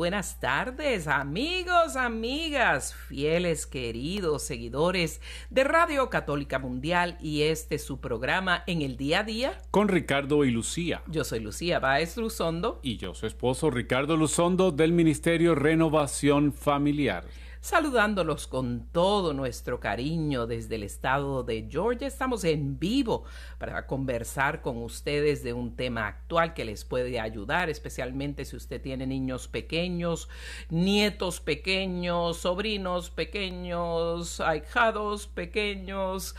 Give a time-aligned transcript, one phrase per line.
[0.00, 8.00] buenas tardes, amigos, amigas, fieles, queridos seguidores de Radio Católica Mundial y este es su
[8.00, 9.58] programa en el día a día.
[9.70, 11.02] Con Ricardo y Lucía.
[11.06, 12.80] Yo soy Lucía Báez Luzondo.
[12.82, 17.24] Y yo, su esposo Ricardo Luzondo del Ministerio Renovación Familiar
[17.60, 22.08] saludándolos con todo nuestro cariño desde el estado de Georgia.
[22.08, 23.24] Estamos en vivo
[23.58, 28.80] para conversar con ustedes de un tema actual que les puede ayudar, especialmente si usted
[28.80, 30.28] tiene niños pequeños,
[30.70, 36.34] nietos pequeños, sobrinos pequeños, ahijados pequeños,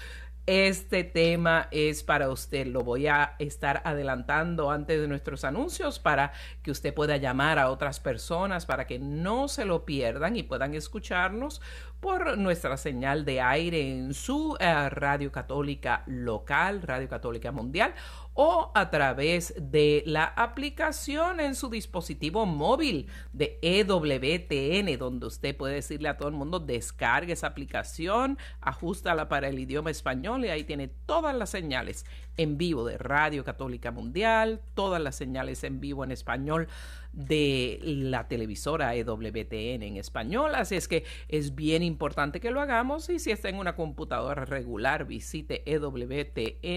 [0.51, 2.67] este tema es para usted.
[2.67, 7.69] Lo voy a estar adelantando antes de nuestros anuncios para que usted pueda llamar a
[7.69, 11.61] otras personas para que no se lo pierdan y puedan escucharnos
[12.01, 17.93] por nuestra señal de aire en su eh, radio católica local, Radio Católica Mundial,
[18.33, 25.75] o a través de la aplicación en su dispositivo móvil de EWTN, donde usted puede
[25.75, 30.63] decirle a todo el mundo descargue esa aplicación, ajustala para el idioma español y ahí
[30.63, 32.05] tiene todas las señales
[32.37, 36.67] en vivo de Radio Católica Mundial, todas las señales en vivo en español
[37.13, 40.55] de la televisora EWTN en español.
[40.55, 44.45] Así es que es bien importante que lo hagamos y si está en una computadora
[44.45, 46.73] regular, visite ewtn.com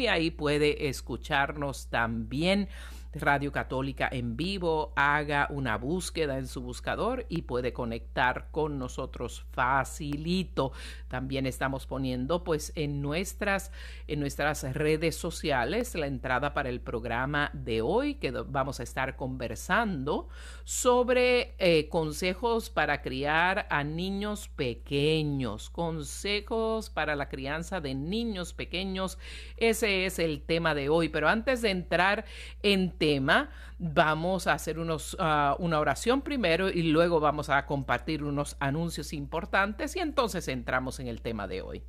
[0.00, 2.68] y ahí puede escucharnos también
[3.14, 9.46] Radio Católica en vivo, haga una búsqueda en su buscador y puede conectar con nosotros
[9.52, 10.72] facilito.
[11.08, 13.72] También estamos poniendo pues en nuestras
[14.06, 19.16] en nuestras redes sociales la entrada para el programa de hoy que vamos a estar
[19.16, 20.28] conversando
[20.68, 29.16] sobre eh, consejos para criar a niños pequeños, consejos para la crianza de niños pequeños.
[29.56, 32.26] Ese es el tema de hoy, pero antes de entrar
[32.62, 38.22] en tema, vamos a hacer unos, uh, una oración primero y luego vamos a compartir
[38.22, 41.82] unos anuncios importantes y entonces entramos en el tema de hoy.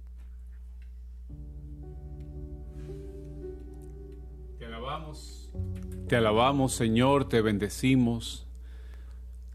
[4.57, 5.51] Te alabamos.
[6.07, 8.48] Te alabamos, Señor, te bendecimos.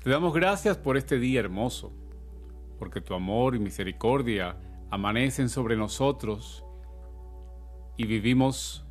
[0.04, 1.91] Te damos gracias por este día hermoso,
[2.78, 4.54] porque tu amor y misericordia
[4.91, 6.62] amanecen sobre nosotros
[7.97, 8.84] y vivimos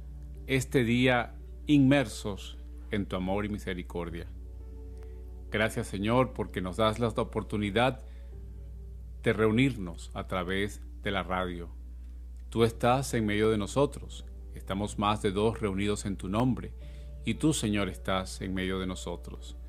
[0.48, 1.36] este día
[1.68, 2.58] inmersos
[2.90, 4.26] en tu amor y misericordia.
[5.52, 8.04] Gracias Señor porque nos das la oportunidad
[9.22, 11.70] de reunirnos a través de la radio.
[12.50, 14.26] Tú estás en medio de nosotros,
[14.56, 16.74] estamos más de dos reunidos en tu nombre,
[17.24, 19.60] y tú Señor estás en medio de nosotros.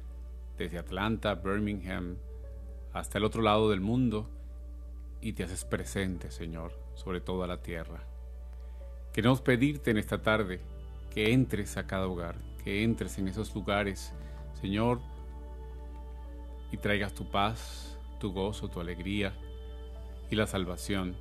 [0.58, 2.16] Desde Atlanta, Birmingham,
[2.92, 4.28] hasta el otro lado del mundo,
[5.20, 8.04] y te haces presente Señor sobre toda la tierra.
[9.12, 10.60] Queremos pedirte en esta tarde
[11.10, 14.12] que entres a cada hogar, que entres en esos lugares,
[14.60, 15.00] Señor,
[16.72, 19.32] y traigas tu paz, tu gozo, tu alegría
[20.30, 21.16] y la salvación.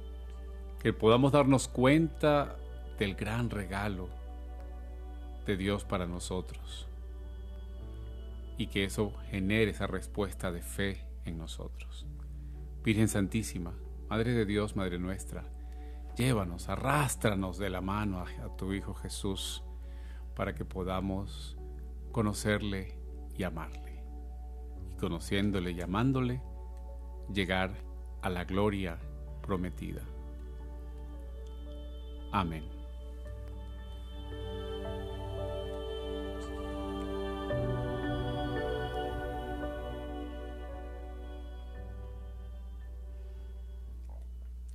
[0.81, 2.57] Que podamos darnos cuenta
[2.97, 4.09] del gran regalo
[5.45, 6.87] de Dios para nosotros.
[8.57, 12.05] Y que eso genere esa respuesta de fe en nosotros.
[12.83, 13.73] Virgen Santísima,
[14.09, 15.43] Madre de Dios, Madre nuestra,
[16.15, 19.63] llévanos, arrástranos de la mano a tu Hijo Jesús
[20.35, 21.57] para que podamos
[22.11, 22.97] conocerle
[23.35, 24.03] y amarle.
[24.93, 26.41] Y conociéndole y amándole,
[27.33, 27.73] llegar
[28.21, 28.99] a la gloria
[29.41, 30.01] prometida.
[32.31, 32.72] Amén.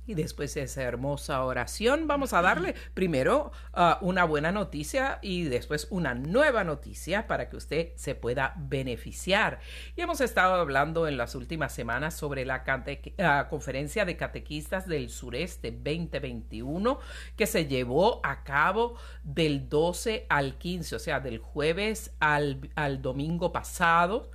[0.09, 5.43] Y después de esa hermosa oración, vamos a darle primero uh, una buena noticia y
[5.43, 9.59] después una nueva noticia para que usted se pueda beneficiar.
[9.95, 15.11] Y hemos estado hablando en las últimas semanas sobre la uh, conferencia de catequistas del
[15.11, 16.97] sureste 2021
[17.35, 23.03] que se llevó a cabo del 12 al 15, o sea, del jueves al, al
[23.03, 24.31] domingo pasado.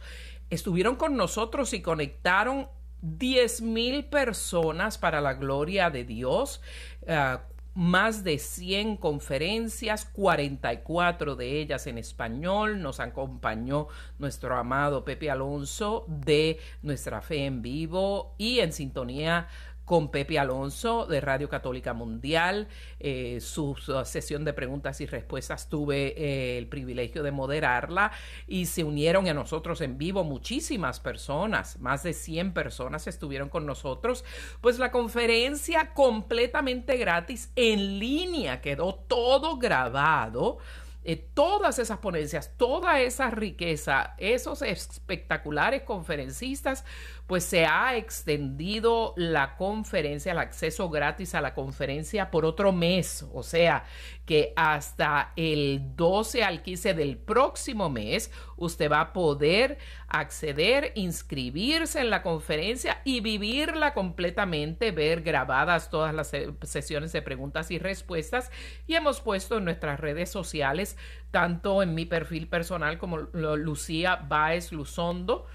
[0.51, 2.69] Estuvieron con nosotros y conectaron
[3.05, 6.61] 10 mil personas para la gloria de Dios.
[7.03, 7.39] Uh,
[7.75, 12.81] más de 100 conferencias, 44 de ellas en español.
[12.81, 19.49] Nos acompañó nuestro amado Pepe Alonso de Nuestra Fe en Vivo y en sintonía
[19.85, 22.69] con Pepe Alonso de Radio Católica Mundial.
[23.01, 28.13] Eh, su, sesión de preguntas y respuestas tuve eh, el privilegio de moderarla
[28.47, 33.67] y se unieron a nosotros en vivo muchísimas personas, más de 100 personas estuvieron con
[33.67, 34.25] nosotros.
[34.61, 40.59] Pues la conferencia completamente gratis en línea quedó todo grabado
[41.07, 46.87] eh, todas esas ponencias, toda esa riqueza, esos espectaculares conferencistas,
[47.27, 53.25] pues se ha extendido la conferencia, el acceso gratis a la conferencia por otro mes.
[53.33, 53.85] O sea,
[54.27, 59.79] que hasta el 12 al 15 del próximo mes usted va a poder
[60.09, 66.31] acceder, inscribirse en la conferencia y vivirla completamente, ver grabadas todas las
[66.63, 68.51] sesiones de preguntas y respuestas.
[68.87, 70.97] Y hemos puesto en nuestras redes sociales,
[71.31, 75.47] tanto en mi perfil personal como Lucía Baez Luzondo,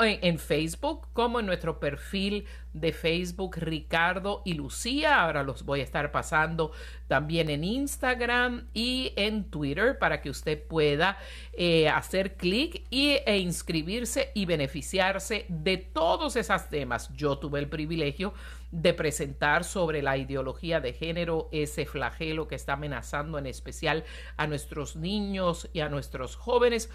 [0.00, 5.22] en Facebook como en nuestro perfil de Facebook Ricardo y Lucía.
[5.22, 6.70] Ahora los voy a estar pasando
[7.08, 11.18] también en Instagram y en Twitter para que usted pueda
[11.52, 17.12] eh, hacer clic e inscribirse y beneficiarse de todos esos temas.
[17.14, 18.34] Yo tuve el privilegio
[18.70, 24.04] de presentar sobre la ideología de género, ese flagelo que está amenazando en especial
[24.36, 26.90] a nuestros niños y a nuestros jóvenes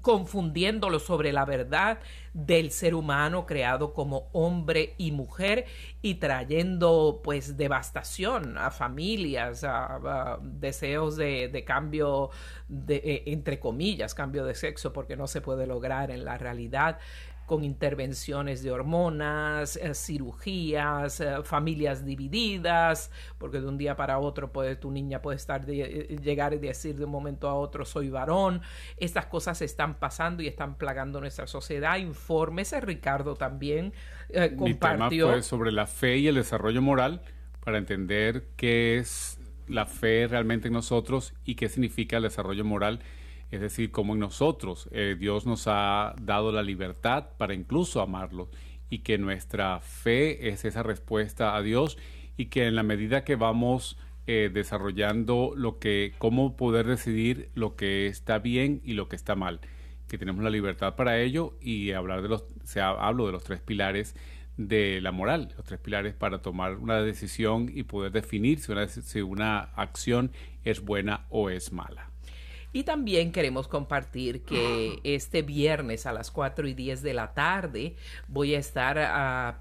[0.00, 1.98] confundiéndolo sobre la verdad
[2.32, 5.66] del ser humano creado como hombre y mujer
[6.00, 12.30] y trayendo pues devastación a familias, a, deseos de, cambio
[12.68, 16.98] de, eh, entre comillas, cambio de sexo porque no se puede lograr en la realidad
[17.52, 24.50] con intervenciones de hormonas, eh, cirugías, eh, familias divididas, porque de un día para otro
[24.50, 28.08] puede, tu niña puede estar eh, llegar y decir de un momento a otro soy
[28.08, 28.62] varón.
[28.96, 31.98] Estas cosas están pasando y están plagando nuestra sociedad.
[31.98, 33.92] Infórmese, Ricardo también
[34.56, 34.64] compartió.
[34.64, 37.20] Mi tema fue sobre la fe y el desarrollo moral
[37.62, 39.38] para entender qué es
[39.68, 43.00] la fe realmente en nosotros y qué significa el desarrollo moral
[43.52, 48.48] es decir, como en nosotros eh, Dios nos ha dado la libertad para incluso amarlo
[48.88, 51.98] y que nuestra fe es esa respuesta a Dios
[52.38, 57.76] y que en la medida que vamos eh, desarrollando lo que, cómo poder decidir lo
[57.76, 59.60] que está bien y lo que está mal,
[60.08, 63.60] que tenemos la libertad para ello y hablar de los, se hablo de los tres
[63.60, 64.16] pilares
[64.56, 68.88] de la moral, los tres pilares para tomar una decisión y poder definir si una,
[68.88, 70.32] si una acción
[70.64, 72.11] es buena o es mala.
[72.74, 77.96] Y también queremos compartir que este viernes a las 4 y 10 de la tarde
[78.28, 79.58] voy a estar ah,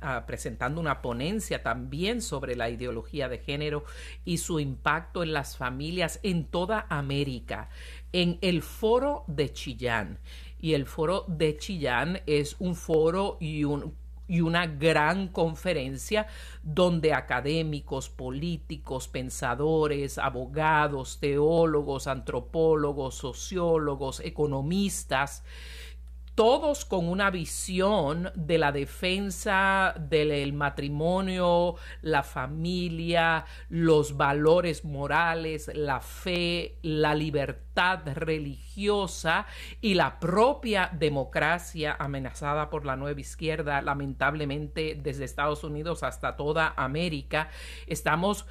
[0.00, 3.84] ah, presentando una ponencia también sobre la ideología de género
[4.24, 7.68] y su impacto en las familias en toda América
[8.12, 10.18] en el foro de Chillán.
[10.60, 13.92] Y el foro de Chillán es un foro y un
[14.26, 16.26] y una gran conferencia
[16.62, 25.44] donde académicos, políticos, pensadores, abogados, teólogos, antropólogos, sociólogos, economistas,
[26.34, 36.00] todos con una visión de la defensa del matrimonio, la familia, los valores morales, la
[36.00, 39.46] fe, la libertad religiosa
[39.80, 46.74] y la propia democracia amenazada por la nueva izquierda, lamentablemente desde Estados Unidos hasta toda
[46.76, 47.48] América.
[47.86, 48.46] Estamos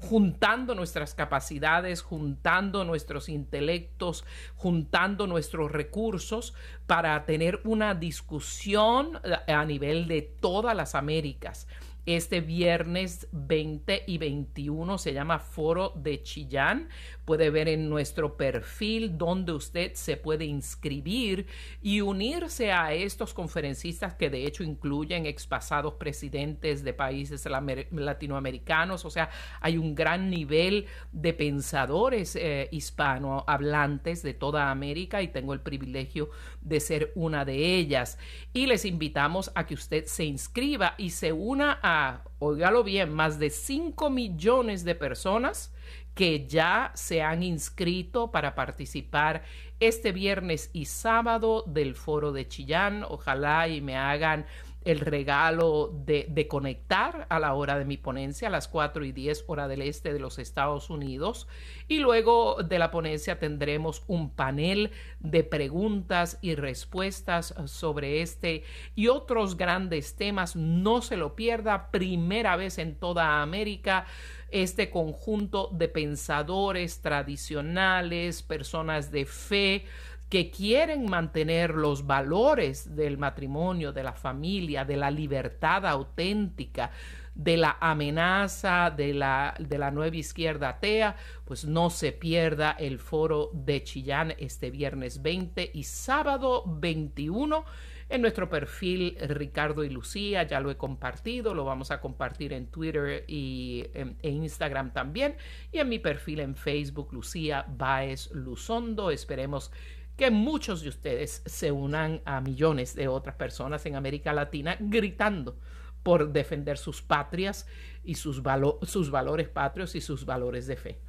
[0.00, 6.54] juntando nuestras capacidades, juntando nuestros intelectos, juntando nuestros recursos
[6.86, 11.66] para tener una discusión eh, a nivel de todas las Américas.
[12.06, 16.88] Este viernes 20 y 21 se llama Foro de Chillán
[17.26, 21.46] puede ver en nuestro perfil donde usted se puede inscribir
[21.82, 27.46] y unirse a estos conferencistas que de hecho incluyen expasados presidentes de países
[27.90, 29.04] latinoamericanos.
[29.04, 29.28] O sea,
[29.60, 36.30] hay un gran nivel de pensadores eh, hispanohablantes de toda América y tengo el privilegio
[36.60, 38.18] de ser una de ellas.
[38.52, 43.40] Y les invitamos a que usted se inscriba y se una a, oígalo bien, más
[43.40, 45.72] de 5 millones de personas
[46.16, 49.44] que ya se han inscrito para participar
[49.80, 53.04] este viernes y sábado del foro de Chillán.
[53.06, 54.46] Ojalá y me hagan
[54.86, 59.44] el regalo de, conectar a la hora de mi ponencia, a las 4 y 10
[59.48, 61.48] hora del este de los Estados Unidos.
[61.86, 69.08] Y luego de la ponencia tendremos un panel de preguntas y respuestas sobre este y
[69.08, 70.56] otros grandes temas.
[70.56, 74.06] No se lo pierda, primera vez en toda América
[74.50, 79.84] este conjunto de pensadores tradicionales, personas de fe,
[80.28, 86.90] que quieren mantener los valores del matrimonio, de la familia, de la libertad auténtica,
[87.36, 92.98] de la amenaza de la, de la nueva izquierda atea, pues no se pierda el
[92.98, 97.64] foro de Chillán este viernes 20 y sábado 21
[98.08, 102.66] en nuestro perfil Ricardo y Lucía, ya lo he compartido, lo vamos a compartir en
[102.68, 105.36] Twitter y en, Instagram también,
[105.72, 109.10] y en mi perfil en Facebook Lucía Baez Luzondo.
[109.10, 109.72] Esperemos
[110.16, 115.58] que muchos de ustedes se unan a millones de otras personas en América Latina gritando
[116.02, 117.66] por defender sus patrias
[118.04, 118.40] y sus,
[118.82, 121.00] sus valores patrios y sus valores de fe.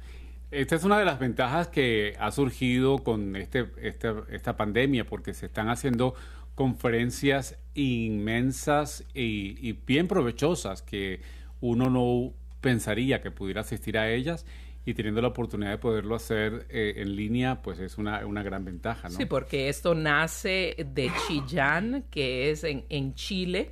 [0.50, 5.34] Esta es una de las ventajas que ha surgido con este, este, esta pandemia, porque
[5.34, 6.14] se están haciendo
[6.58, 11.20] conferencias inmensas y, bien provechosas que
[11.60, 14.44] uno no pensaría que pudiera asistir a ellas
[14.84, 18.64] y teniendo la oportunidad de poderlo hacer eh, en línea, pues es una, una, gran
[18.64, 19.14] ventaja, ¿no?
[19.14, 23.70] Sí, porque esto nace de Chillán, que es en, en Chile,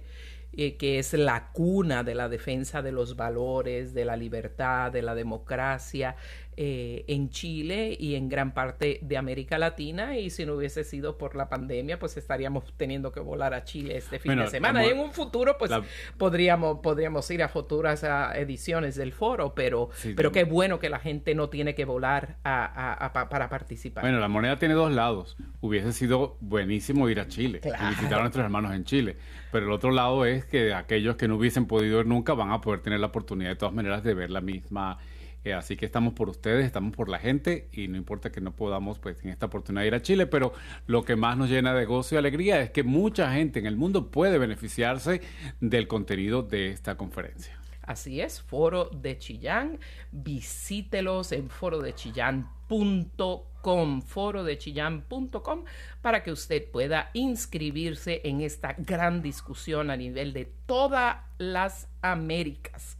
[0.52, 5.02] eh, que es la cuna de la defensa de los valores, de la libertad, de
[5.02, 6.14] la democracia,
[6.58, 11.18] eh, en Chile y en gran parte de América Latina y si no hubiese sido
[11.18, 14.84] por la pandemia pues estaríamos teniendo que volar a Chile este fin de semana.
[14.86, 15.70] y en un futuro pues
[16.16, 21.34] podríamos podríamos ir a futuras ediciones del foro pero pero qué bueno que la gente
[21.34, 24.02] no tiene que volar a, para participar.
[24.02, 25.36] Bueno la moneda tiene dos lados.
[25.60, 29.16] Hubiese sido buenísimo ir a Chile y visitar a nuestros hermanos en Chile.
[29.52, 32.60] Pero el otro lado es que aquellos que no hubiesen podido ir nunca van a
[32.60, 34.98] poder tener la oportunidad de todas maneras de ver la misma
[35.46, 38.56] eh, así que estamos por ustedes, estamos por la gente y no importa que no
[38.56, 40.52] podamos pues en esta oportunidad ir a Chile, pero
[40.88, 43.76] lo que más nos llena de gozo y alegría es que mucha gente en el
[43.76, 45.20] mundo puede beneficiarse
[45.60, 47.56] del contenido de esta conferencia.
[47.82, 49.78] Así es, Foro de Chillán,
[50.10, 55.64] visítelos en forodechillán.com, forodechillán.com
[56.02, 62.95] para que usted pueda inscribirse en esta gran discusión a nivel de todas las Américas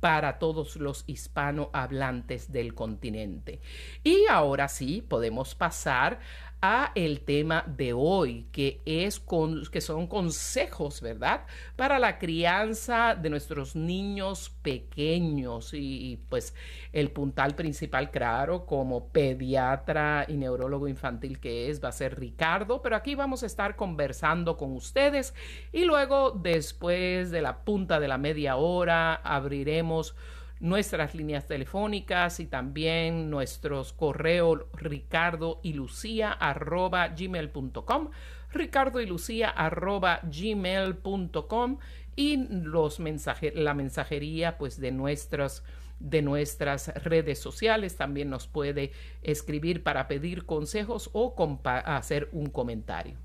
[0.00, 3.60] para todos los hispanohablantes del continente.
[4.04, 6.20] Y ahora sí, podemos pasar
[6.60, 9.22] a el tema de hoy, que, es
[9.70, 11.46] que son consejos, ¿verdad?
[11.76, 15.72] Para la crianza de nuestros niños pequeños.
[15.72, 16.54] Y, pues
[16.92, 22.82] el puntal principal, claro, como pediatra y neurólogo infantil que es, va a ser Ricardo,
[22.82, 25.34] pero aquí vamos a estar conversando con ustedes.
[25.72, 30.16] Y luego después de la punta de la media hora abriremos
[30.60, 38.10] nuestras líneas telefónicas y también nuestros correos ricardo y lucía arroba gmail.com
[38.52, 41.78] ricardo y lucía arroba gmail.com
[42.16, 45.62] y los mensaje, la mensajería pues de nuestras
[46.00, 51.34] de nuestras redes sociales también nos puede escribir para pedir consejos o
[51.64, 53.16] hacer un comentario.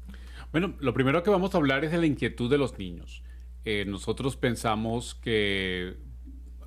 [0.52, 3.24] Bueno, lo primero que vamos a hablar es de la inquietud de los niños.
[3.66, 5.98] Eh, nosotros pensamos que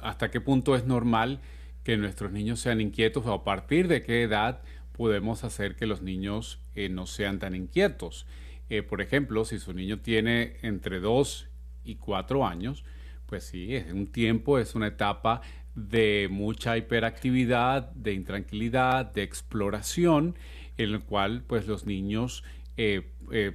[0.06, 1.40] hasta qué punto es normal
[1.82, 6.00] que nuestros niños sean inquietos o a partir de qué edad podemos hacer que los
[6.00, 8.26] niños eh, no sean tan inquietos.
[8.70, 11.48] Eh, por ejemplo, si su niño tiene entre 2
[11.84, 12.84] y 4 años,
[13.26, 15.42] pues sí, es un tiempo, es una etapa
[15.74, 20.36] de mucha hiperactividad, de intranquilidad, de exploración,
[20.78, 22.44] en el cual pues los niños
[22.76, 23.02] eh,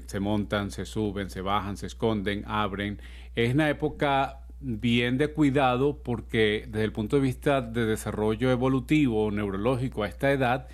[0.05, 3.01] se montan, se suben, se bajan, se esconden, abren.
[3.35, 9.31] Es una época bien de cuidado porque desde el punto de vista de desarrollo evolutivo
[9.31, 10.67] neurológico a esta edad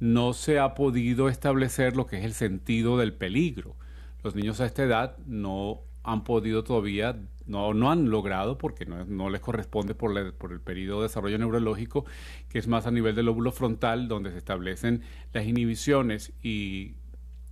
[0.00, 3.76] no se ha podido establecer lo que es el sentido del peligro.
[4.22, 9.30] Los niños a esta edad no han podido todavía no, no han logrado porque no,
[9.30, 12.04] les corresponde por, por, el periodo de desarrollo neurológico,
[12.48, 16.94] que es más a nivel del lóbulo frontal, donde se establecen las inhibiciones y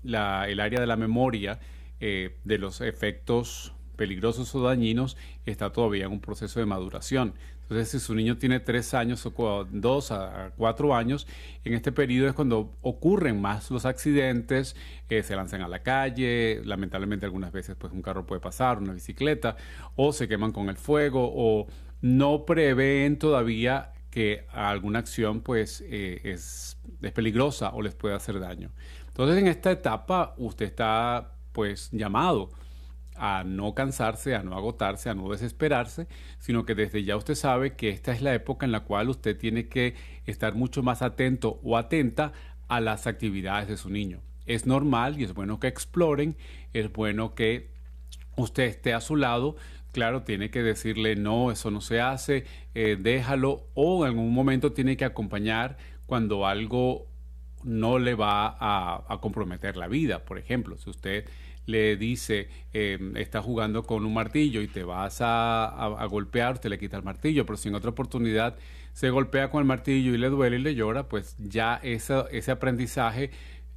[0.02, 1.58] la, el área de la memoria
[2.00, 7.34] eh, de los efectos peligrosos o dañinos está todavía en un proceso de maduración.
[7.64, 11.26] Entonces, si su niño tiene tres años o dos a cuatro años,
[11.66, 14.74] en este periodo es cuando ocurren más los accidentes,
[15.10, 18.94] eh, se lanzan a la calle, lamentablemente algunas veces pues un carro puede pasar, una
[18.94, 19.56] bicicleta,
[19.96, 21.66] o se queman con el fuego, o
[22.00, 28.40] no prevén todavía que alguna acción pues eh, es, es peligrosa o les puede hacer
[28.40, 28.70] daño.
[29.08, 32.48] Entonces, en esta etapa usted está pues llamado
[33.20, 36.08] a no cansarse, a no agotarse, a no desesperarse,
[36.38, 39.36] sino que desde ya usted sabe que esta es la época en la cual usted
[39.36, 42.32] tiene que estar mucho más atento o atenta
[42.68, 44.22] a las actividades de su niño.
[44.46, 46.34] Es normal y es bueno que exploren,
[46.72, 47.68] es bueno que
[48.36, 49.54] usted esté a su lado,
[49.92, 54.72] claro, tiene que decirle no, eso no se hace, eh, déjalo, o en algún momento
[54.72, 57.06] tiene que acompañar cuando algo
[57.64, 60.24] no le va a, a comprometer la vida.
[60.24, 61.26] Por ejemplo, si usted
[61.70, 66.78] le dice, eh, está jugando con un martillo y te vas a, golpear, te le
[66.78, 68.56] quita el martillo, pero si en otra oportunidad
[68.92, 73.30] se golpea con el martillo y le duele y le llora, pues ya ese aprendizaje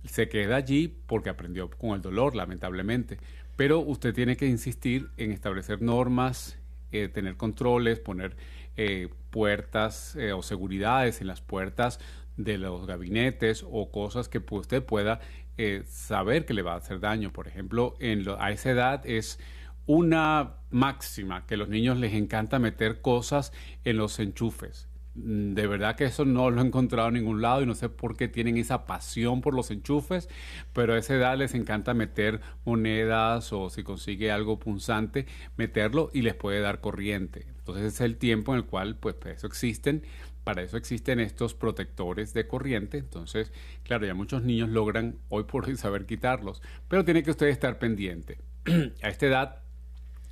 [0.06, 3.20] se queda allí porque aprendió con el dolor, lamentablemente.
[3.56, 6.58] Pero usted tiene que insistir en establecer normas,
[6.92, 8.36] eh, tener controles, poner
[8.76, 12.00] eh, puertas o seguridades en las puertas
[12.38, 15.20] de los gabinetes o cosas que usted pueda
[15.58, 17.32] eh, saber que le va a hacer daño.
[17.32, 19.40] Por ejemplo, en a esa edad es
[19.86, 23.52] una máxima que los niños les encanta meter cosas
[23.84, 24.88] en los enchufes.
[25.16, 27.90] Mm, de verdad que eso no lo he encontrado en ningún lado y no sé
[27.90, 30.28] por qué tienen esa pasión por los enchufes,
[30.74, 36.24] pero a esa edad les encanta meter monedas o si consigue algo punzante, meterlo y
[36.24, 37.46] les puede dar corriente.
[37.60, 40.04] Entonces es el tiempo en el cual pues eso existen
[40.44, 42.98] para eso existen estos protectores de corriente.
[42.98, 43.52] Entonces,
[43.84, 47.80] claro, ya muchos niños logran hoy por hoy saber quitarlos, pero tiene que usted estar
[47.80, 48.40] pendiente.
[49.02, 49.62] a esta edad,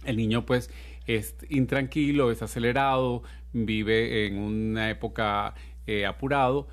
[0.03, 0.69] el niño pues
[1.07, 5.55] es intranquilo, es acelerado, vive en una época
[5.87, 6.67] eh, apurado.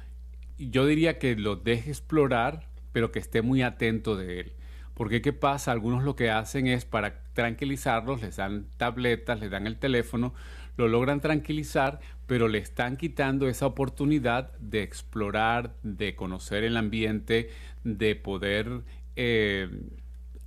[0.59, 4.53] Yo diría que lo deje explorar, pero que esté muy atento de él.
[4.95, 5.71] Porque ¿qué pasa?
[5.71, 10.35] Algunos lo que hacen es para tranquilizarlos, les dan tabletas, les dan el teléfono,
[10.77, 17.49] lo logran tranquilizar, pero le están quitando esa oportunidad de explorar, de conocer el ambiente,
[17.85, 18.83] de poder
[19.17, 19.71] eh,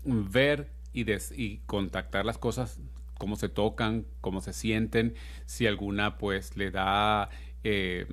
[0.06, 2.80] ver y, contactar las cosas,
[3.18, 5.16] cómo se tocan, cómo se sienten,
[5.48, 7.30] si alguna pues le da
[7.64, 8.06] eh,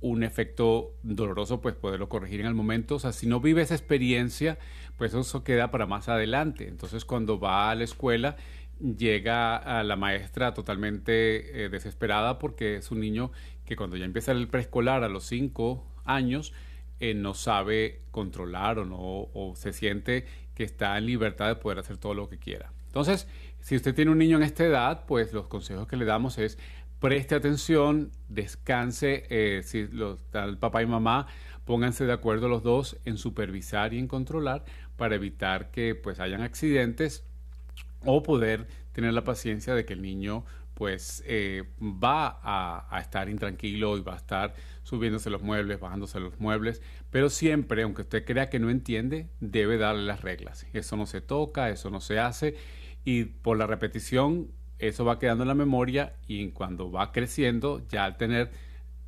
[0.00, 2.94] un efecto doloroso, pues poderlo corregir en el momento.
[2.94, 4.58] O sea, si no vive esa experiencia,
[4.96, 6.68] pues eso queda para más adelante.
[6.68, 8.36] Entonces cuando va a la escuela,
[8.82, 13.30] llega a la maestra totalmente eh, desesperada porque es un niño
[13.64, 16.52] que cuando ya empieza el preescolar a los cinco años
[17.00, 21.78] eh, no sabe controlar o no o se siente que está en libertad de poder
[21.78, 22.72] hacer todo lo que quiera.
[22.86, 23.26] Entonces,
[23.60, 26.58] si usted tiene un niño en esta edad, pues los consejos que le damos es
[26.98, 31.26] preste atención, descanse, eh, si los, el papá y mamá
[31.64, 34.64] pónganse de acuerdo los dos en supervisar y en controlar
[34.96, 37.24] para evitar que pues hayan accidentes
[38.04, 43.96] o poder tener la paciencia de que el niño pues eh, va a, estar intranquilo
[43.98, 48.48] y va a estar subiéndose los muebles, bajándose los muebles, pero siempre, aunque usted crea
[48.48, 50.66] que no entiende, debe darle las reglas.
[50.72, 52.56] Eso no se toca, eso no se hace
[53.04, 58.04] y por la repetición eso va quedando en la memoria y cuando va creciendo, ya
[58.04, 58.50] al tener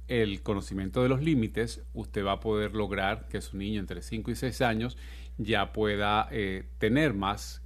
[0.06, 4.30] el conocimiento de los límites, usted va a poder lograr que su niño entre 5
[4.30, 4.96] y 6 años
[5.38, 7.63] ya pueda eh, tener más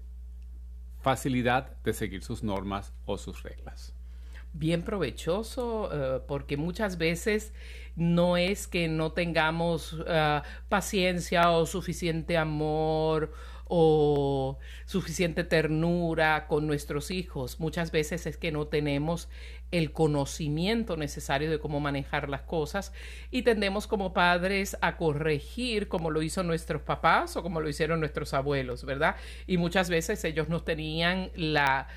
[1.01, 3.95] facilidad de seguir sus normas o sus reglas.
[4.53, 7.53] Bien provechoso, eh, porque muchas veces
[7.97, 13.33] no es que no tengamos eh, paciencia o suficiente amor
[13.69, 17.61] o suficiente ternura con nuestros hijos.
[17.61, 19.29] Muchas veces es que no tenemos
[19.71, 22.93] el conocimiento necesario de cómo manejar las cosas
[23.31, 28.01] y tendemos como padres a corregir como lo hizo nuestros papás o como lo hicieron
[28.01, 29.17] nuestros abuelos, ¿verdad?
[29.47, 31.89] Y muchas veces ellos no tenían la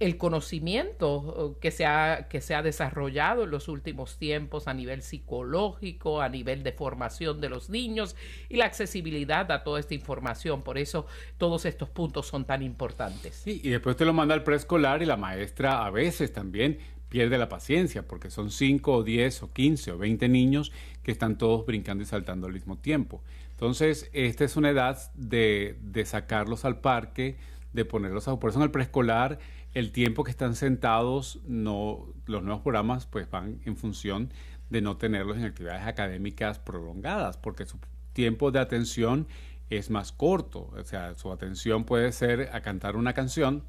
[0.00, 5.02] el conocimiento que se, ha, que se ha desarrollado en los últimos tiempos a nivel
[5.02, 8.16] psicológico, a nivel de formación de los niños
[8.48, 10.62] y la accesibilidad a toda esta información.
[10.62, 11.06] Por eso
[11.38, 13.34] todos estos puntos son tan importantes.
[13.34, 16.78] Sí, y después te lo manda al preescolar y la maestra a veces también
[17.08, 20.72] pierde la paciencia porque son 5 o 10 o 15 o 20 niños
[21.04, 23.22] que están todos brincando y saltando al mismo tiempo.
[23.52, 27.36] Entonces, esta es una edad de, de sacarlos al parque,
[27.72, 28.40] de ponerlos a...
[28.40, 29.38] Por eso en el preescolar
[29.74, 34.32] el tiempo que están sentados, no, los nuevos programas pues van en función
[34.70, 37.78] de no tenerlos en actividades académicas prolongadas, porque su
[38.12, 39.26] tiempo de atención
[39.70, 43.64] es más corto, o sea, su atención puede ser a cantar una canción,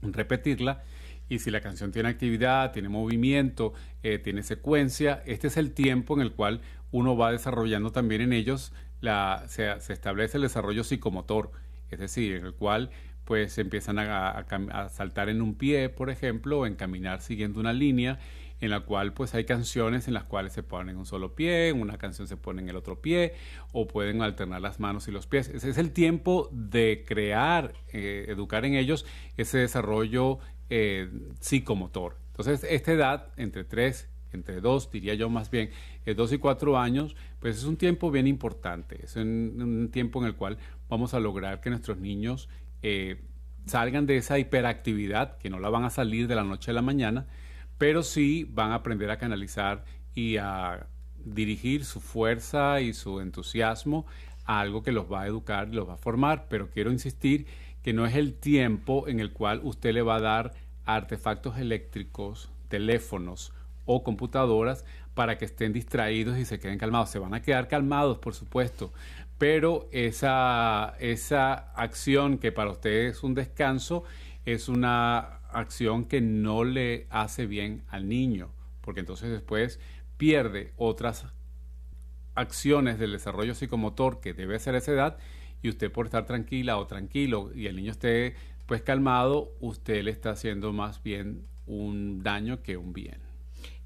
[0.00, 0.82] repetirla,
[1.28, 6.14] y si la canción tiene actividad, tiene movimiento, eh, tiene secuencia, este es el tiempo
[6.14, 10.84] en el cual uno va desarrollando también en ellos, la, se, se establece el desarrollo
[10.84, 11.52] psicomotor,
[11.90, 12.90] es decir, en el cual
[13.28, 14.46] pues empiezan a,
[14.88, 18.18] saltar en un pie, por ejemplo, o en caminar siguiendo una línea
[18.62, 21.74] en la cual pues hay canciones en las cuales se ponen en un solo pie,
[21.74, 23.34] una canción se pone en el otro pie,
[23.72, 25.50] o pueden alternar las manos y los pies.
[25.50, 29.04] Ese es el tiempo de crear, eh, educar en ellos
[29.36, 30.38] ese desarrollo
[30.70, 32.16] eh, psicomotor.
[32.28, 35.68] Entonces, esta edad, entre 3, entre 2, diría yo más bien,
[36.06, 40.34] 2 y 4 años, pues es un tiempo bien importante, es un tiempo en el
[40.34, 40.56] cual
[40.88, 42.48] vamos a lograr que nuestros niños
[42.82, 43.24] eh,
[43.66, 46.82] salgan de esa hiperactividad, que no la van a salir de la noche a la
[46.82, 47.26] mañana,
[47.76, 50.86] pero sí van a aprender a canalizar y a
[51.24, 54.06] dirigir su fuerza y su entusiasmo
[54.44, 57.46] a algo que los va a educar, los va a formar, pero quiero insistir
[57.82, 62.50] que no es el tiempo en el cual usted le va a dar artefactos eléctricos,
[62.68, 63.52] teléfonos
[63.84, 64.84] o computadoras
[65.18, 67.10] para que estén distraídos y se queden calmados.
[67.10, 68.92] Se van a quedar calmados, por supuesto,
[69.36, 74.04] pero esa, esa acción que para usted es un descanso
[74.44, 79.80] es una acción que no le hace bien al niño, porque entonces después
[80.18, 81.26] pierde otras
[82.36, 85.18] acciones del desarrollo psicomotor que debe ser esa edad
[85.62, 90.12] y usted por estar tranquila o tranquilo y el niño esté pues calmado, usted le
[90.12, 93.27] está haciendo más bien un daño que un bien.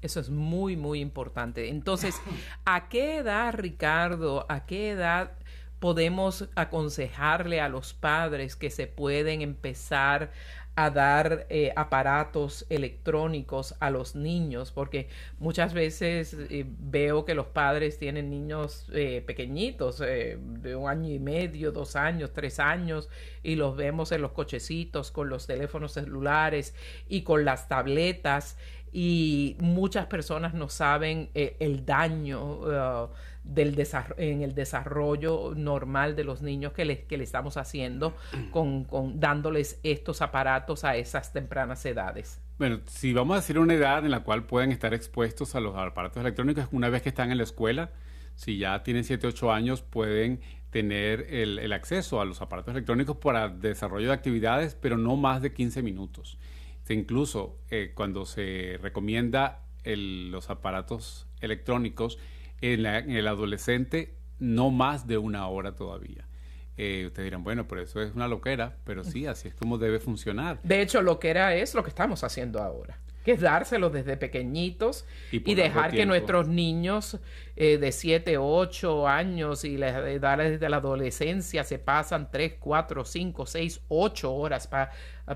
[0.03, 1.69] Eso es muy, muy importante.
[1.69, 2.21] Entonces,
[2.65, 5.31] ¿a qué edad, Ricardo, a qué edad
[5.79, 10.31] podemos aconsejarle a los padres que se pueden empezar
[10.75, 17.47] a dar eh, aparatos electrónicos a los niños, porque muchas veces eh, veo que los
[17.47, 23.09] padres tienen niños eh, pequeñitos, de un año y medio, dos años, tres años,
[23.43, 26.73] y los vemos en los cochecitos con los teléfonos celulares
[27.07, 28.57] y con las tabletas,
[28.93, 32.43] y muchas personas no saben el daño.
[32.43, 33.09] Uh,
[33.43, 38.15] del en el desarrollo normal de los niños que le, que le estamos haciendo
[38.51, 42.39] con, con, dándoles estos aparatos a esas tempranas edades.
[42.57, 45.75] Bueno, si vamos a decir una edad en la cual pueden estar expuestos a los
[45.75, 47.91] aparatos electrónicos, una vez que están en la escuela,
[48.35, 53.17] si ya tienen 7, 8 años, pueden tener el, el, acceso a los aparatos electrónicos
[53.17, 56.39] para desarrollo de actividades, pero no más de 15 minutos.
[56.89, 62.19] Incluso eh, cuando se recomienda el, los aparatos electrónicos,
[62.61, 66.27] en, el adolescente no más de una hora todavía.
[66.75, 69.99] Eh, ustedes dirán, bueno, pero eso es una loquera, pero sí, así es como debe
[69.99, 70.59] funcionar.
[70.63, 75.39] De hecho, loquera es lo que estamos haciendo ahora que es dárselo desde pequeñitos y,
[75.55, 77.19] dejar que nuestros niños
[77.55, 83.05] eh, de 7, 8 años y la edad desde la adolescencia se pasan 3, 4,
[83.05, 84.69] 5, 6, 8 horas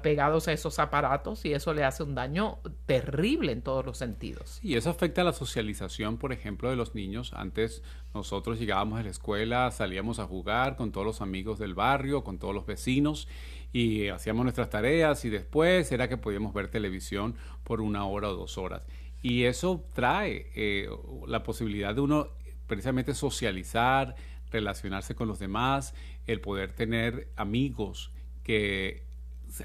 [0.02, 4.60] pegados a esos aparatos y eso le hace un daño terrible en todos los sentidos.
[4.62, 7.32] Y eso afecta a la socialización, por ejemplo, de los niños.
[7.34, 12.24] Antes nosotros llegábamos a la escuela, salíamos a jugar con todos los amigos del barrio,
[12.24, 13.28] con todos los vecinos
[13.74, 18.36] y hacíamos nuestras tareas y después era que podíamos ver televisión por una hora o
[18.36, 18.84] dos horas.
[19.22, 20.90] Y eso trae eh,
[21.28, 22.30] la posibilidad de uno
[22.68, 24.16] precisamente socializar,
[24.52, 25.94] relacionarse con los demás,
[26.26, 28.12] el poder tener amigos
[28.44, 29.04] que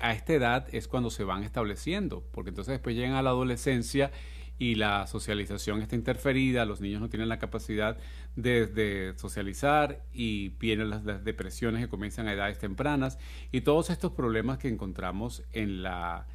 [0.01, 4.11] a esta edad es cuando se van estableciendo, porque entonces después llegan a la adolescencia
[4.59, 7.99] y la socialización está interferida, los niños no tienen la capacidad
[8.37, 13.19] de, socializar y vienen las, depresiones que comienzan a edades tempranas
[13.51, 16.27] y todos estos problemas que encontramos en la,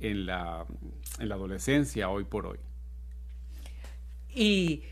[0.00, 0.66] en la,
[1.18, 2.58] en la adolescencia hoy por hoy.
[4.34, 4.84] Y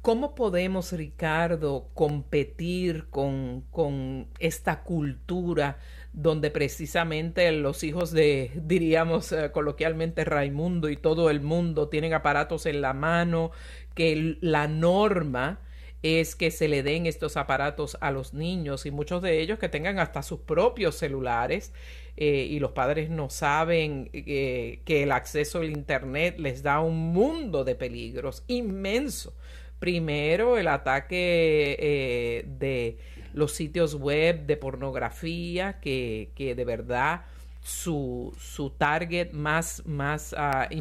[0.00, 5.78] ¿Cómo podemos, Ricardo, competir con, con, esta cultura
[6.12, 12.64] donde precisamente los hijos de, diríamos eh, coloquialmente, Raimundo y todo el mundo tienen aparatos
[12.66, 13.50] en la mano,
[13.94, 15.58] que la norma
[16.02, 19.68] es que se le den estos aparatos a los niños y muchos de ellos que
[19.68, 21.72] tengan hasta sus propios celulares
[22.16, 27.12] eh, y los padres no saben eh, que el acceso al Internet les da un
[27.12, 29.34] mundo de peligros inmenso.
[29.78, 32.98] Primero, el ataque de
[33.32, 37.22] los sitios web de pornografía que, que de verdad
[37.62, 40.74] su, su target más, más uh,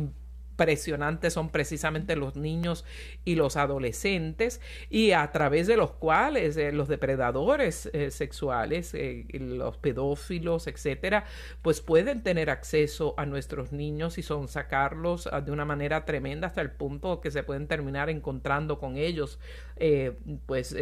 [0.58, 2.84] impresionantes son precisamente los niños
[3.26, 9.28] y los adolescentes y a través de los cuales eh, los depredadores eh, sexuales, eh,
[9.34, 11.26] los pedófilos, etcétera,
[11.62, 16.48] pues pueden tener acceso a nuestros niños y son sacarlos ah, de una manera tremenda
[16.48, 19.40] hasta el punto que se pueden terminar encontrando con ellos
[20.48, 20.76] pues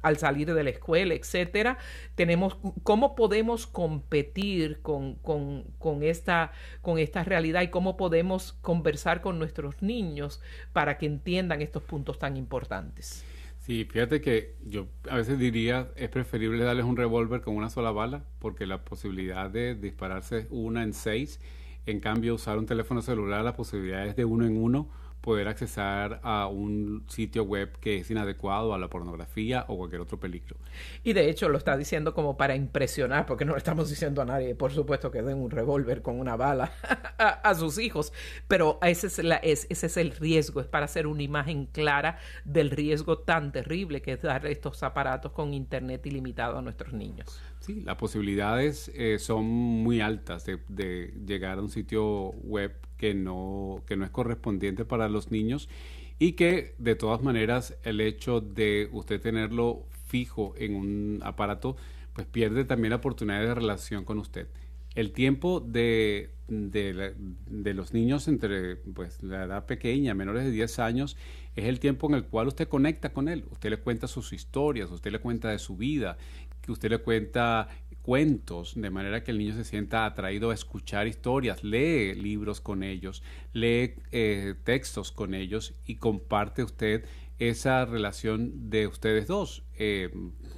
[0.00, 1.76] al salir de la escuela, etcétera.
[2.14, 9.01] Tenemos cómo podemos competir con, con, con, esta, con esta realidad y cómo podemos conversar
[9.20, 10.40] con nuestros niños
[10.72, 13.24] para que entiendan estos puntos tan importantes.
[13.58, 17.92] Sí, fíjate que yo a veces diría es preferible darles un revólver con una sola
[17.92, 21.40] bala porque la posibilidad de dispararse una en seis,
[21.86, 24.88] en cambio usar un teléfono celular la posibilidad es de uno en uno
[25.22, 30.18] poder accesar a un sitio web que es inadecuado a la pornografía o cualquier otro
[30.18, 30.56] peligro.
[31.04, 34.24] Y de hecho lo está diciendo como para impresionar, porque no le estamos diciendo a
[34.24, 36.72] nadie, por supuesto, que den un revólver con una bala
[37.18, 38.12] a, sus hijos,
[38.48, 42.70] pero ese es, la, ese es el riesgo, es para hacer una imagen clara del
[42.70, 47.40] riesgo tan terrible que es dar estos aparatos con internet ilimitado a nuestros niños.
[47.60, 53.14] Sí, las posibilidades eh, son muy altas de, de llegar a un sitio web que
[53.14, 55.68] no, que no es correspondiente para los niños
[56.20, 61.76] y que de todas maneras el hecho de usted tenerlo fijo en un aparato,
[62.12, 64.46] pues pierde también la oportunidad de relación con usted.
[64.94, 71.16] El tiempo de, de, los niños entre pues, la edad pequeña, menores de 10 años,
[71.56, 73.46] es el tiempo en el cual usted conecta con él.
[73.50, 76.18] Usted le cuenta sus historias, usted le cuenta de su vida,
[76.60, 77.66] que usted le cuenta
[78.02, 82.82] cuentos, de manera que el niño se sienta atraído a escuchar historias, lee libros con
[82.82, 87.04] ellos, lee eh, textos con ellos y comparte usted
[87.38, 89.64] esa relación de ustedes dos.
[89.78, 90.10] Eh,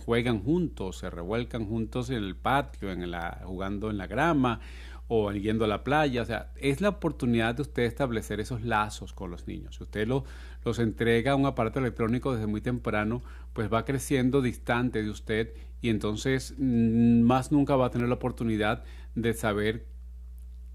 [0.04, 4.60] juegan juntos, se revuelcan juntos en el patio, en la, jugando en la grama
[5.08, 6.22] o yendo a la playa.
[6.22, 9.76] O sea, es la oportunidad de usted establecer esos lazos con los niños.
[9.76, 10.24] Si usted lo,
[10.64, 15.54] los entrega a un aparato electrónico desde muy temprano, pues va creciendo distante de usted
[15.80, 19.86] y entonces mm, más nunca va a tener la oportunidad de saber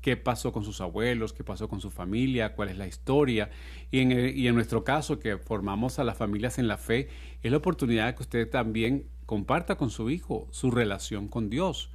[0.01, 3.49] qué pasó con sus abuelos, qué pasó con su familia, cuál es la historia.
[3.91, 7.09] Y en, y en nuestro caso, que formamos a las familias en la fe,
[7.41, 11.91] es la oportunidad que usted también comparta con su hijo su relación con Dios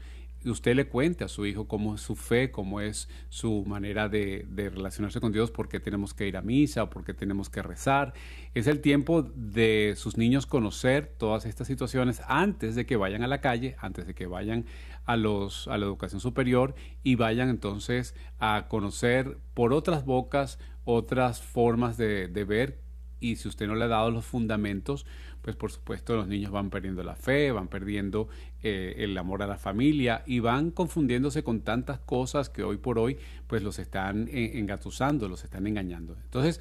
[0.51, 4.47] usted le cuente a su hijo cómo es su fe, cómo es su manera de,
[4.55, 8.15] relacionarse con Dios, por qué tenemos que ir a misa por qué tenemos que rezar.
[8.55, 13.27] Es el tiempo de sus niños conocer todas estas situaciones antes de que vayan a
[13.27, 14.67] la calle, antes de que vayan
[15.07, 22.45] a, la educación superior y vayan entonces a conocer por otras bocas otras formas de
[22.47, 22.84] ver
[23.21, 25.07] y si usted no le ha dado los fundamentos,
[25.43, 28.29] pues por supuesto los niños van perdiendo la fe, van perdiendo
[28.63, 32.99] eh, el amor a la familia y van confundiéndose con tantas cosas que hoy por
[32.99, 36.17] hoy pues los están eh, engatusando, los están engañando.
[36.25, 36.61] Entonces,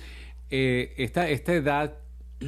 [0.50, 2.03] eh, esta, esta edad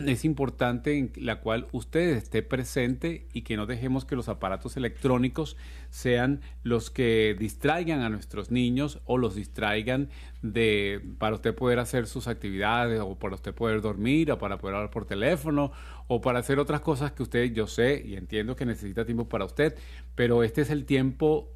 [0.08, 4.78] es importante en la cual usted esté presente y que no dejemos que los aparatos
[4.78, 5.58] electrónicos
[5.90, 10.10] sean los que distraigan a nuestros niños o los distraigan
[10.42, 14.76] de para usted poder hacer sus actividades o para usted poder dormir o para poder
[14.76, 15.72] hablar por teléfono
[16.08, 19.46] o para hacer otras cosas que usted yo sé y entiendo que necesita tiempo para
[19.46, 19.76] usted,
[20.16, 21.55] pero este es el tiempo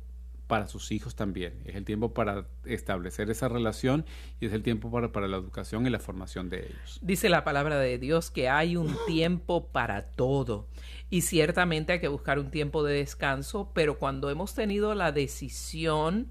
[0.49, 1.53] para sus hijos también.
[1.63, 4.03] Es el tiempo para establecer esa relación
[4.41, 6.99] y es el tiempo para, para, la educación y la formación de ellos.
[7.03, 10.67] Dice la palabra de Dios que hay un tiempo para todo
[11.11, 16.29] y ciertamente hay que buscar un tiempo de descanso, pero cuando hemos tenido la decisión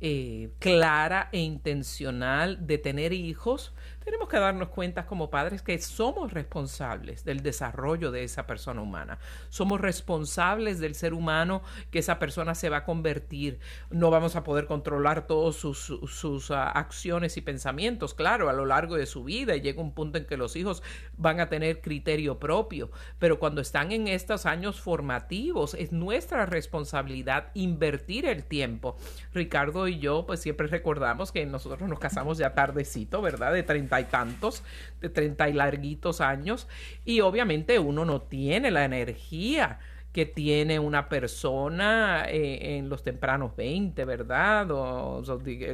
[0.00, 3.74] eh, clara e intencional de tener hijos,
[4.06, 9.18] tenemos que darnos cuenta como padres que somos responsables del desarrollo de esa persona humana.
[9.48, 13.58] Somos responsables del ser humano que esa persona se va a convertir.
[13.90, 18.64] No vamos a poder controlar todas sus, sus uh, acciones y pensamientos, claro, a lo
[18.64, 19.56] largo de su vida.
[19.56, 20.84] Y llega un punto en que los hijos
[21.16, 22.92] van a tener criterio propio.
[23.18, 28.96] Pero cuando están en estos años formativos, es nuestra responsabilidad invertir el tiempo.
[29.34, 33.52] Ricardo y yo, pues siempre recordamos que nosotros nos casamos ya tardecito, ¿verdad?
[33.52, 34.62] De 30 y tantos,
[35.00, 36.68] de treinta y larguitos años,
[37.04, 39.78] y obviamente uno no tiene la energía
[40.16, 44.70] que tiene una persona eh, en los tempranos 20, ¿verdad?
[44.70, 45.22] O,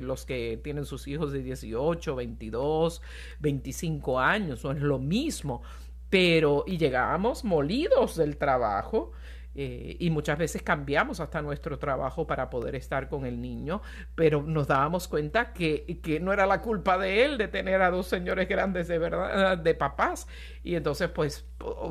[0.01, 3.03] los que tienen sus hijos de 18, 22,
[3.39, 5.63] 25 años, o es lo mismo.
[6.11, 9.13] Pero, y llegábamos molidos del trabajo,
[9.55, 13.83] eh, y muchas veces cambiamos hasta nuestro trabajo para poder estar con el niño,
[14.15, 17.91] pero nos dábamos cuenta que, que, no era la culpa de él de tener a
[17.91, 20.27] dos señores grandes de verdad, de papás.
[20.63, 21.45] Y entonces pues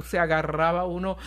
[0.04, 1.17] se agarraba uno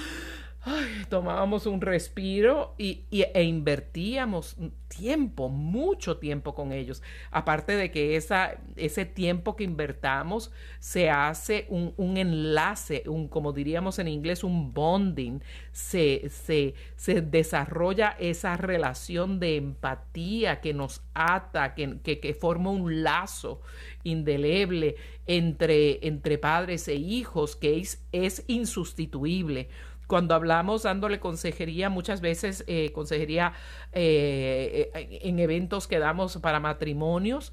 [1.09, 4.57] tomábamos un respiro y, e invertíamos
[4.89, 7.03] tiempo, mucho tiempo con ellos.
[7.31, 13.99] Aparte de que esa, ese tiempo que invertamos se hace un, enlace, un, como diríamos
[13.99, 15.41] en inglés, un bonding,
[15.73, 23.03] se, se, se, desarrolla esa relación de empatía que nos ata, que, que, forma un
[23.03, 23.61] lazo
[24.05, 24.97] indeleble
[25.27, 29.69] entre, entre padres e hijos que es, es insustituible
[30.07, 33.53] cuando hablamos dándole consejería, muchas veces eh, consejería
[33.93, 37.53] eh, eh, en eventos que damos para matrimonios,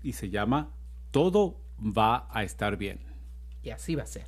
[0.00, 0.70] y se llama
[1.10, 3.00] Todo va a estar bien.
[3.64, 4.26] Y así va a ser.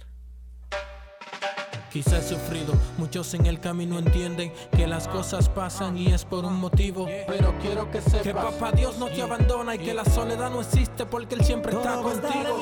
[1.92, 6.44] Quizás he sufrido, muchos en el camino entienden que las cosas pasan y es por
[6.44, 7.06] un motivo.
[7.28, 10.60] Pero quiero que sepas que papá Dios no te abandona y que la soledad no
[10.60, 12.58] existe porque Él siempre está contigo.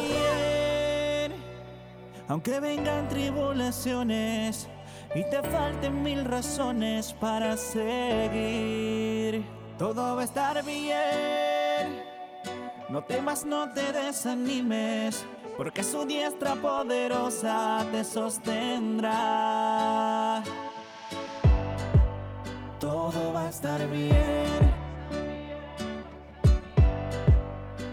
[2.28, 4.68] aunque vengan tribulaciones
[5.14, 9.44] y te falten mil razones para seguir.
[9.78, 12.02] Todo va a estar bien.
[12.88, 15.24] No temas, no te desanimes,
[15.56, 19.12] porque su diestra poderosa te sostendrá.
[22.78, 24.72] Todo va a estar bien.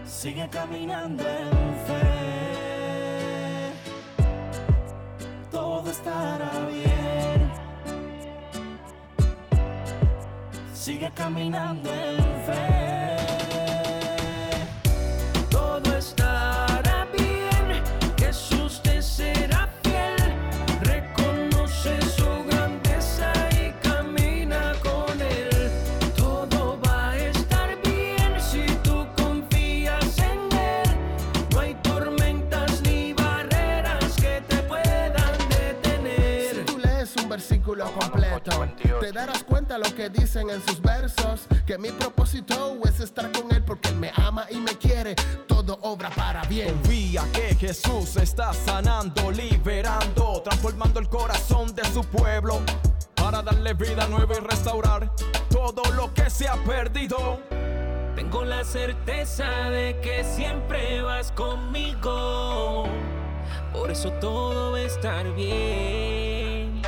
[0.04, 1.50] Sigue caminando en
[1.86, 2.00] fe.
[5.50, 6.89] Todo estará bien.
[10.80, 12.16] Sigue caminando en
[12.46, 12.79] fe.
[37.78, 38.68] Completo,
[39.00, 41.46] te darás cuenta lo que dicen en sus versos.
[41.66, 45.14] Que mi propósito es estar con Él porque Él me ama y me quiere.
[45.46, 46.74] Todo obra para bien.
[46.74, 52.60] Confía que Jesús está sanando, liberando, transformando el corazón de su pueblo.
[53.14, 55.12] Para darle vida nueva y restaurar
[55.50, 57.38] todo lo que se ha perdido.
[58.16, 62.86] Tengo la certeza de que siempre vas conmigo.
[63.72, 66.79] Por eso todo va a estar bien.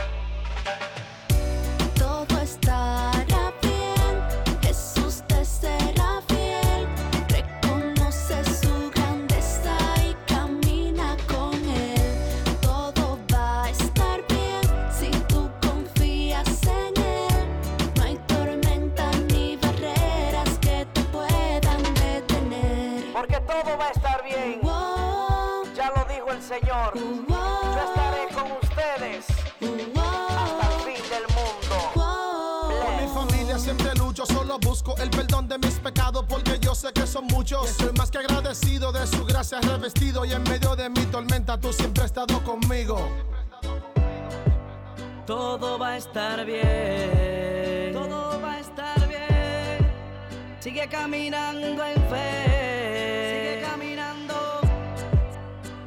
[26.52, 26.92] Señor.
[26.94, 31.76] Yo estaré con ustedes hasta el fin del mundo.
[31.94, 36.92] Por mi familia siempre lucho, solo busco el perdón de mis pecados porque yo sé
[36.92, 37.70] que son muchos.
[37.70, 41.72] Estoy más que agradecido de su gracia revestido y en medio de mi tormenta tú
[41.72, 42.98] siempre has estado conmigo.
[45.24, 47.94] Todo va a estar bien.
[47.94, 49.90] Todo va a estar bien.
[50.60, 52.62] Sigue caminando en fe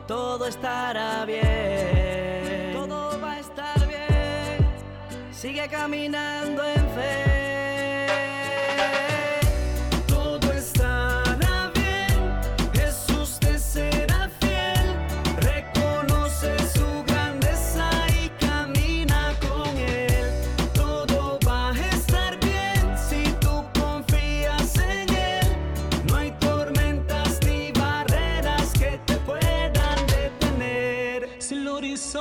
[0.08, 2.74] todo estará bien.
[2.74, 4.68] Todo va a estar bien.
[5.32, 7.45] Sigue caminando en fe.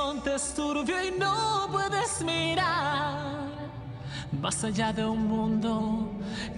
[0.05, 3.44] Horizonte es turbio y no puedes mirar
[4.35, 6.09] más allá de un mundo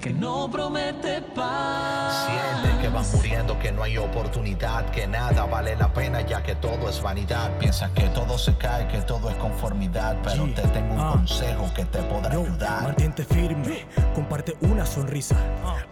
[0.01, 2.28] que no promete paz.
[2.28, 6.55] Siente que vas muriendo, que no hay oportunidad, que nada vale la pena ya que
[6.55, 7.57] todo es vanidad.
[7.59, 11.86] Piensas que todo se cae, que todo es conformidad, pero te tengo un consejo que
[11.86, 12.84] te podrá ayudar.
[12.84, 15.36] Mantente firme, comparte una sonrisa.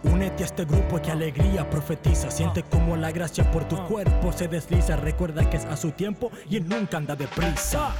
[0.04, 2.30] Únete a este grupo que alegría profetiza.
[2.30, 4.96] Siente como la gracia por tu cuerpo se desliza.
[4.96, 7.92] Recuerda que es a su tiempo y él nunca anda deprisa.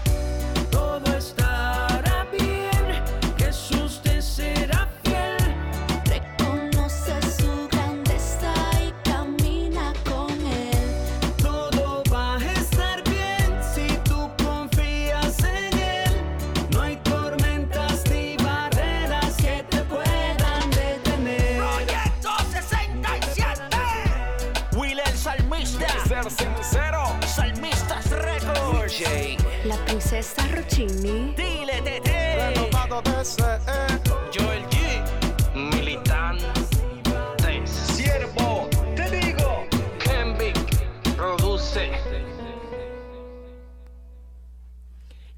[30.76, 31.34] watching.
[31.34, 32.36] Dile, Tete.
[32.36, 33.85] Renovado DCE.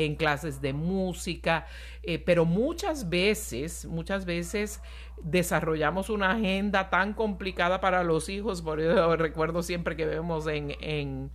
[0.05, 1.67] en clases de música,
[2.03, 4.81] eh, pero muchas veces, muchas veces
[5.23, 10.75] desarrollamos una agenda tan complicada para los hijos, por eso recuerdo siempre que vemos en,
[10.81, 11.31] en,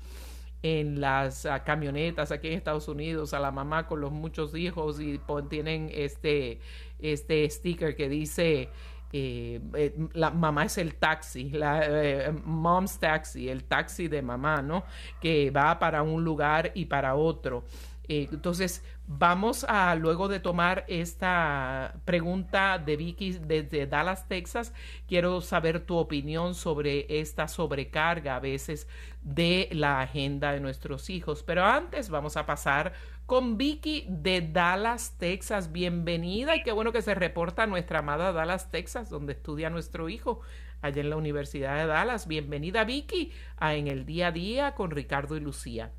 [0.63, 4.99] en las ah, camionetas aquí en Estados Unidos a la mamá con los muchos hijos
[5.01, 5.19] y
[5.49, 6.59] tienen este,
[6.99, 8.69] este sticker que dice...
[9.13, 14.61] eh, eh, la mamá es el taxi, la eh, mom's taxi, el taxi de mamá,
[14.61, 14.85] ¿no?
[15.19, 17.65] Que va para un lugar y para otro.
[18.11, 24.73] Eh, entonces, vamos a, luego de tomar esta pregunta de Vicky desde Dallas, Texas,
[25.07, 28.89] quiero saber tu opinión sobre esta sobrecarga a veces
[29.21, 31.41] de la agenda de nuestros hijos.
[31.43, 32.91] Pero antes vamos a pasar
[33.27, 35.71] con Vicky de Dallas, Texas.
[35.71, 40.41] Bienvenida y qué bueno que se reporta nuestra amada Dallas, Texas, donde estudia nuestro hijo,
[40.81, 42.27] allá en la Universidad de Dallas.
[42.27, 45.93] Bienvenida Vicky a En el Día a Día con Ricardo y Lucía.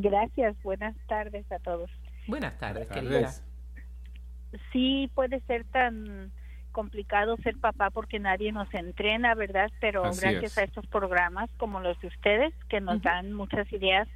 [0.00, 1.90] Gracias, buenas tardes a todos.
[2.26, 4.58] Buenas tardes, Buenas querida.
[4.72, 6.30] Sí, puede ser tan
[6.72, 9.70] complicado ser papá porque nadie nos entrena, ¿verdad?
[9.80, 10.58] Pero Así gracias es.
[10.58, 14.08] a estos programas como los de ustedes que nos dan muchas ideas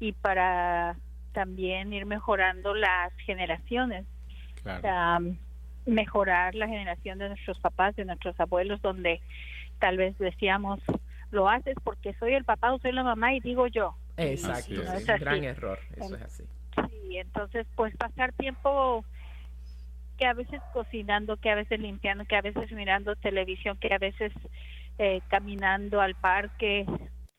[0.00, 0.96] y para
[1.32, 4.06] también ir mejorando las generaciones,
[4.62, 5.36] Claro.
[5.86, 9.20] mejorar la generación de nuestros papás, de nuestros abuelos, donde
[9.78, 10.80] tal vez decíamos,
[11.30, 13.94] lo haces porque soy el papá o soy la mamá y digo yo.
[14.16, 15.08] Exacto, es.
[15.08, 15.20] así.
[15.20, 16.44] gran error, eso es así.
[16.88, 19.04] Sí, entonces pues pasar tiempo
[20.18, 23.98] que a veces cocinando, que a veces limpiando, que a veces mirando televisión, que a
[23.98, 24.32] veces
[24.98, 26.86] eh, caminando al parque.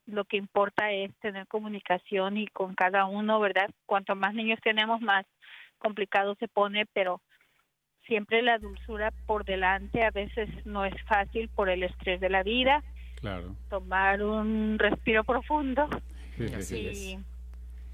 [0.06, 3.70] Lo que importa es tener comunicación y con cada uno, ¿verdad?
[3.86, 5.26] Cuanto más niños tenemos, más
[5.80, 7.22] complicado se pone, pero
[8.06, 10.04] siempre la dulzura por delante.
[10.04, 12.84] A veces no es fácil por el estrés de la vida,
[13.20, 13.56] Claro.
[13.70, 15.88] tomar un respiro profundo
[16.38, 17.12] Sí, sí, sí.
[17.14, 17.20] y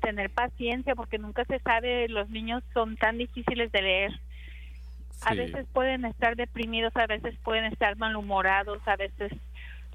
[0.02, 4.12] tener paciencia porque nunca se sabe, los niños son tan difíciles de leer.
[5.24, 9.32] A veces pueden estar deprimidos, a veces pueden estar malhumorados, a veces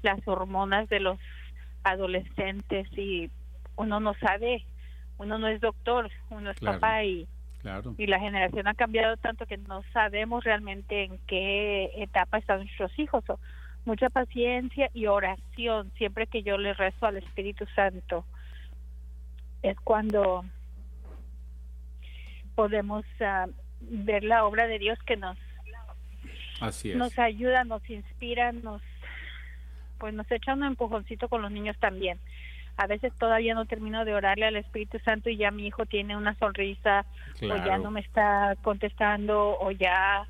[0.01, 1.19] las hormonas de los
[1.83, 3.29] adolescentes y
[3.75, 4.63] uno no sabe,
[5.17, 6.79] uno no es doctor, uno es Claro.
[6.79, 7.27] papá y,
[7.61, 7.95] Claro.
[7.97, 12.97] y la generación ha cambiado tanto que no sabemos realmente en qué etapa están nuestros
[12.99, 13.23] hijos.
[13.29, 13.39] O-
[13.85, 15.91] mucha paciencia y oración.
[15.97, 18.25] Siempre que yo le rezo al Espíritu Santo
[19.61, 20.45] es cuando
[22.55, 23.47] podemos ah,
[23.81, 25.37] ver la obra de Dios que nos
[26.59, 26.97] Así es.
[26.97, 28.81] nos ayuda, nos inspira, nos
[29.99, 32.19] pues nos echa un empujoncito con los niños también.
[32.77, 36.15] A veces todavía no termino de orarle al Espíritu Santo y ya mi hijo tiene
[36.15, 37.05] una sonrisa
[37.41, 40.27] o ya no me está contestando o ya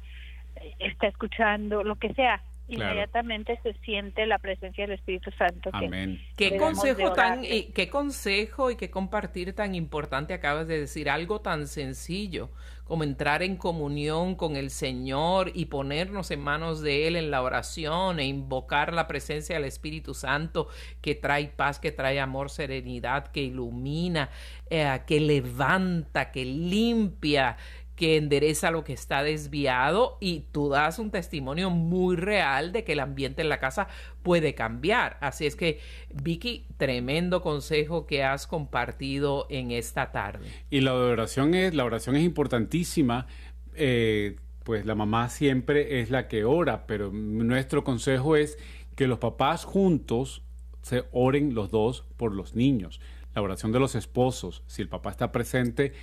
[0.55, 2.41] eh, está escuchando, lo que sea.
[2.67, 2.91] Claro.
[2.91, 5.71] Inmediatamente se siente la presencia del Espíritu Santo.
[5.71, 6.21] que Amén.
[6.35, 10.81] ¿Qué debemos de consejo, tan, y qué consejo y qué compartir tan importante acabas de
[10.81, 11.09] decir?
[11.09, 12.49] Algo tan sencillo
[12.83, 17.41] como entrar en comunión con el Señor y ponernos en manos de Él en la
[17.41, 20.67] oración e invocar la presencia del Espíritu Santo
[21.01, 24.29] que trae paz, que trae amor, serenidad, que ilumina,
[24.69, 27.57] eh, que levanta, que limpia,
[27.97, 32.93] que endereza lo que está desviado y tú das un testimonio muy real de que
[32.93, 33.87] el ambiente en la casa
[34.23, 35.17] puede cambiar.
[35.19, 35.79] Así es que,
[36.13, 40.47] Vicky, tremendo consejo que has compartido en esta tarde.
[40.69, 43.27] Y la oración es, la oración es importantísima.
[43.75, 48.57] eh, pues la mamá siempre es la que ora, pero nuestro consejo es
[48.97, 50.43] que los papás juntos
[50.81, 52.99] se oren los dos por los niños.
[53.33, 55.93] La oración de los esposos, si el papá está presente,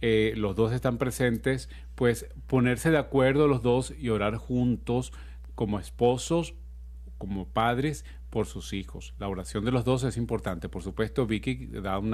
[0.00, 5.12] eh, los dos están presentes, pues ponerse de acuerdo los dos y orar juntos
[5.54, 6.54] como esposos,
[7.18, 9.14] como padres por sus hijos.
[9.20, 10.68] La oración de los dos es importante.
[10.68, 12.12] Por supuesto, Vicky da un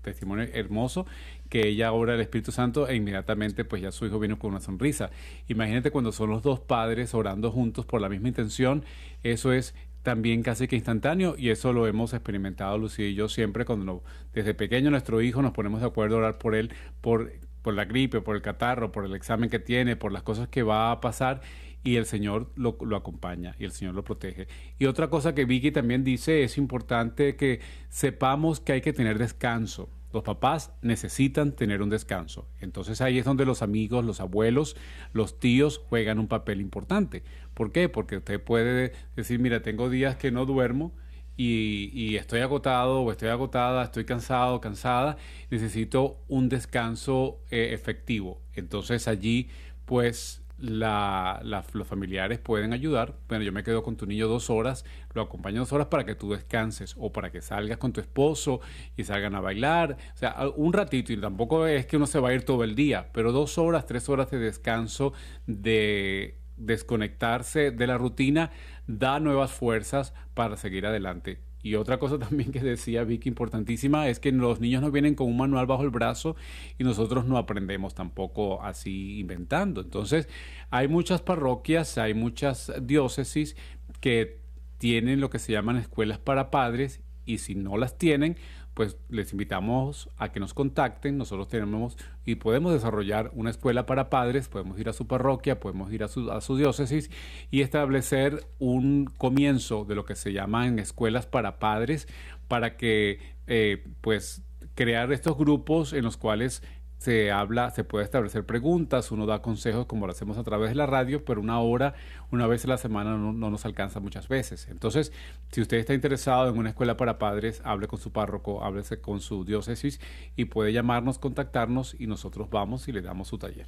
[0.00, 1.06] testimonio hermoso
[1.48, 4.60] que ella ora el Espíritu Santo e inmediatamente pues ya su hijo vino con una
[4.60, 5.10] sonrisa.
[5.48, 8.84] Imagínate cuando son los dos padres orando juntos por la misma intención,
[9.24, 9.74] eso es
[10.06, 14.02] también casi que instantáneo y eso lo hemos experimentado Lucía y yo siempre cuando no-
[14.32, 17.32] desde pequeño nuestro hijo nos ponemos de acuerdo a orar por él por
[17.62, 20.62] por la gripe, por el catarro, por el examen que tiene, por las cosas que
[20.62, 21.40] va a pasar
[21.82, 24.46] y el Señor lo, lo acompaña y el Señor lo protege.
[24.78, 29.18] Y otra cosa que Vicky también dice es importante que sepamos que hay que tener
[29.18, 29.88] descanso.
[30.16, 32.48] Los papás necesitan tener un descanso.
[32.62, 34.74] Entonces ahí es donde los amigos, los abuelos,
[35.12, 37.22] los tíos juegan un papel importante.
[37.52, 37.90] ¿Por qué?
[37.90, 40.94] Porque usted puede decir, mira, tengo días que no duermo
[41.36, 45.18] y, y estoy agotado o estoy agotada, estoy cansado, cansada,
[45.50, 48.40] necesito un descanso eh, efectivo.
[48.54, 49.50] Entonces allí,
[49.84, 53.14] pues, la- la- los familiares pueden ayudar.
[53.28, 54.84] Bueno, yo me quedo con tu niño dos horas,
[55.14, 58.60] lo acompaño dos horas para que tú descanses o para que salgas con tu esposo
[58.96, 59.96] y salgan a bailar.
[60.14, 62.74] O sea, un ratito y tampoco es que uno se va a ir todo el
[62.74, 65.12] día, pero dos horas, tres horas de descanso,
[65.46, 68.50] de desconectarse de la rutina,
[68.86, 71.40] da nuevas fuerzas para seguir adelante.
[71.66, 75.26] Y otra cosa también que decía Vicky importantísima es que los niños no vienen con
[75.26, 76.36] un manual bajo el brazo
[76.78, 79.80] y nosotros no aprendemos tampoco así inventando.
[79.80, 80.28] Entonces,
[80.70, 83.56] hay muchas parroquias, hay muchas diócesis
[84.00, 84.38] que
[84.78, 88.36] tienen lo que se llaman escuelas para padres y si no las tienen,
[88.76, 91.16] pues les invitamos a que nos contacten.
[91.16, 91.96] Nosotros tenemos
[92.26, 96.08] y podemos desarrollar una escuela para padres, podemos ir a su parroquia, podemos ir a
[96.08, 97.10] su, diócesis
[97.50, 102.06] y establecer un comienzo de lo que se llaman escuelas para padres
[102.48, 104.42] para que eh, pues
[104.74, 106.62] crear estos grupos en los cuales
[106.98, 110.76] se habla, se puede establecer preguntas, uno da consejos como lo hacemos a través de
[110.76, 111.94] la radio, pero una hora,
[112.30, 114.68] una vez a la semana no, no nos alcanza muchas veces.
[114.70, 115.12] Entonces,
[115.52, 119.20] si usted está interesado en una escuela para padres, hable con su párroco, háblese con
[119.20, 120.00] su diócesis
[120.36, 123.66] y puede llamarnos, contactarnos y nosotros vamos y le damos su taller.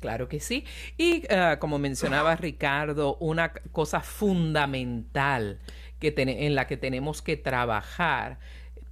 [0.00, 0.64] Claro que sí.
[0.96, 5.58] Y eh, como mencionaba Ricardo, una cosa fundamental
[5.98, 8.38] que en la que tenemos que trabajar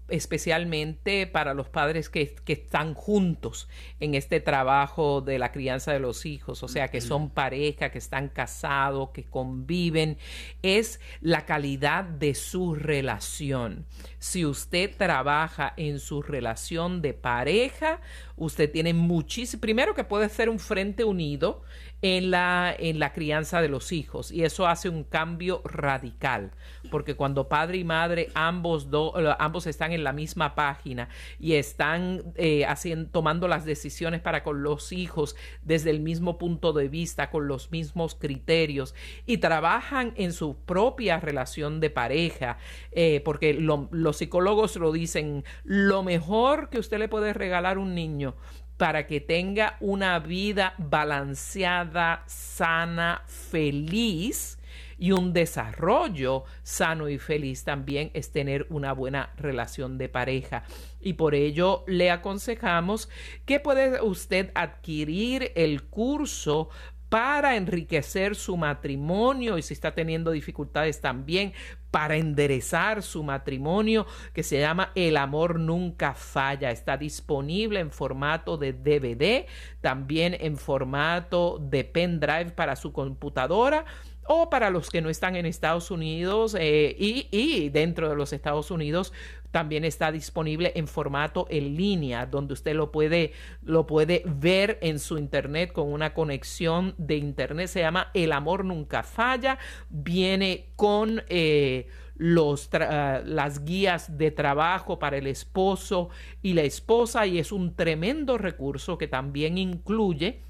[0.08, 3.68] especialmente para los padres que, que están juntos
[4.00, 7.98] en este trabajo de la crianza de los hijos, o sea, que son pareja, que
[7.98, 10.18] están casados, que conviven,
[10.62, 13.86] es la calidad de su relación.
[14.18, 18.00] Si usted trabaja en su relación de pareja,
[18.36, 21.62] usted tiene muchísimo, primero que puede ser un frente unido
[22.00, 24.30] en la, en la crianza de los hijos.
[24.32, 26.52] Y eso hace un cambio radical,
[26.90, 31.08] porque cuando padre y madre ambos, do- ambos están en en la misma página
[31.40, 36.72] y están eh, haciendo, tomando las decisiones para con los hijos desde el mismo punto
[36.72, 38.94] de vista, con los mismos criterios
[39.26, 42.58] y trabajan en su propia relación de pareja,
[42.92, 47.96] eh, porque los psicólogos lo dicen, lo mejor que usted le puede regalar a un
[47.96, 48.36] niño
[48.78, 54.58] para que tenga una vida balanceada, sana, feliz,
[54.98, 60.64] y un desarrollo sano y feliz también es tener una buena relación de pareja.
[61.00, 63.08] Y por ello le aconsejamos
[63.46, 66.68] que puede usted adquirir el curso
[67.08, 71.52] para enriquecer su matrimonio y si está teniendo dificultades también
[71.90, 76.70] para enderezar su matrimonio que se llama El amor nunca falla.
[76.70, 79.46] Está disponible en formato de DVD,
[79.80, 83.86] también en formato de pendrive para su computadora
[84.28, 88.70] o para los que no están en Estados Unidos eh, y, dentro de los Estados
[88.70, 89.12] Unidos
[89.50, 94.98] también está disponible en formato en línea donde usted lo puede lo puede ver en
[94.98, 97.68] su internet con una conexión de internet.
[97.68, 99.58] Se llama El amor nunca falla.
[99.88, 106.10] Viene con eh, los las guías de trabajo para el esposo
[106.42, 110.42] y la esposa y es un tremendo recurso que también incluye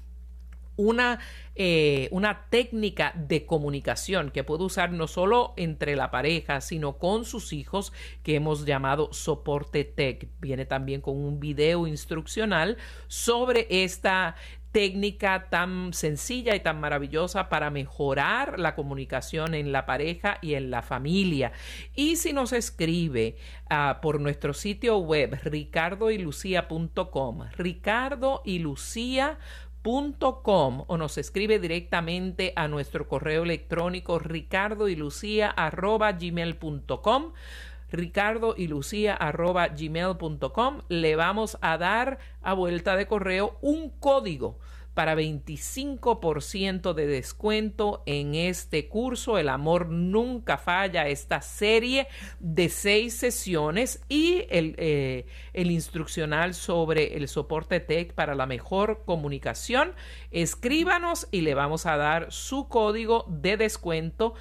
[0.79, 1.19] una,
[1.55, 7.25] eh, una técnica de comunicación que puede usar no solo entre la pareja, sino con
[7.25, 7.91] sus hijos,
[8.23, 10.29] que hemos llamado soporte tech.
[10.39, 12.77] Viene también con un video instruccional
[13.07, 14.35] sobre esta
[14.71, 20.69] técnica tan sencilla y tan maravillosa para mejorar la comunicación en la pareja y en
[20.69, 21.53] la familia.
[21.95, 23.37] Y si nos escribe
[23.71, 29.39] uh, por nuestro sitio web ricardoylucia.com, ricardo y Lucía
[29.81, 37.31] Com, o nos escribe directamente a nuestro correo electrónico ricardo y lucía arroba gmail.com
[37.89, 44.59] ricardo y lucía arroba gmail.com le vamos a dar a vuelta de correo un código
[44.99, 49.37] para 25% de descuento en este curso.
[49.37, 52.09] El amor nunca falla, esta serie
[52.41, 59.03] de seis sesiones y el, eh, el instruccional sobre el soporte tech para la mejor
[59.05, 59.93] comunicación.
[60.31, 64.33] Escríbanos y le vamos a dar su código de descuento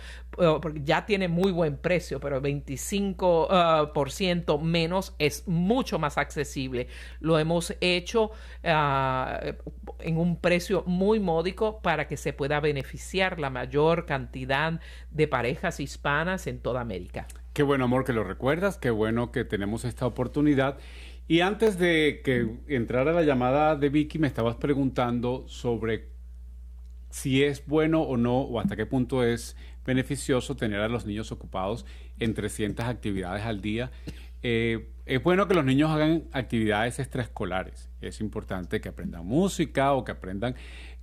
[0.61, 6.19] porque ya tiene muy buen precio, pero 25% ah, por ciento menos es mucho más
[6.19, 6.89] accesible.
[7.21, 8.31] Lo hemos hecho
[8.65, 9.41] ah,
[10.01, 14.81] en un precio muy módico para que se pueda beneficiar la mayor cantidad
[15.11, 17.27] de parejas hispanas en toda América.
[17.53, 20.79] Qué bueno, amor, que lo recuerdas, qué bueno que tenemos esta oportunidad.
[21.27, 26.18] Y antes de que entrara la llamada de Vicky, me estabas preguntando sobre
[27.11, 31.33] si es bueno o no, o hasta qué punto es beneficioso tener a los niños
[31.33, 31.87] ocupados
[32.19, 33.91] en 300 actividades al día.
[34.43, 37.89] Eh, es bueno que los niños hagan actividades extraescolares.
[38.01, 40.55] Es importante que aprendan música o que aprendan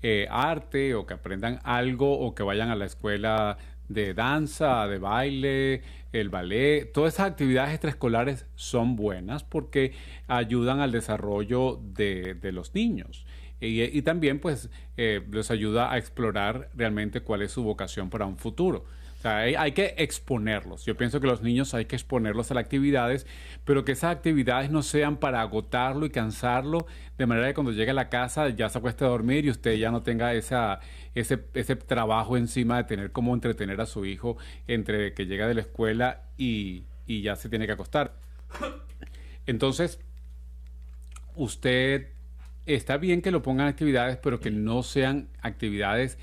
[0.02, 3.58] eh, arte o que aprendan algo o que vayan a la escuela
[3.90, 5.82] de danza, de baile,
[6.14, 6.92] el ballet.
[6.94, 9.94] Todas esas actividades extraescolares son buenas porque
[10.28, 13.26] ayudan al desarrollo de, de los niños.
[13.62, 18.38] Y, también pues eh, les ayuda a explorar realmente cuál es su vocación para un
[18.38, 18.86] futuro.
[19.18, 20.86] O sea, hay, que exponerlos.
[20.86, 23.26] Yo pienso que los niños hay que exponerlos a las actividades,
[23.64, 26.86] pero que esas actividades no sean para agotarlo y cansarlo,
[27.18, 29.78] de manera que cuando llegue a la casa ya se acueste a dormir y usted
[29.78, 30.80] ya no tenga esa,
[31.16, 34.38] ese, ese trabajo encima de tener cómo entretener a su hijo
[34.68, 38.14] entre que llega de la escuela y, y ya se tiene que acostar.
[39.48, 40.00] Entonces,
[41.36, 42.10] usted
[42.66, 46.18] está bien que lo pongan actividades, pero que no sean actividades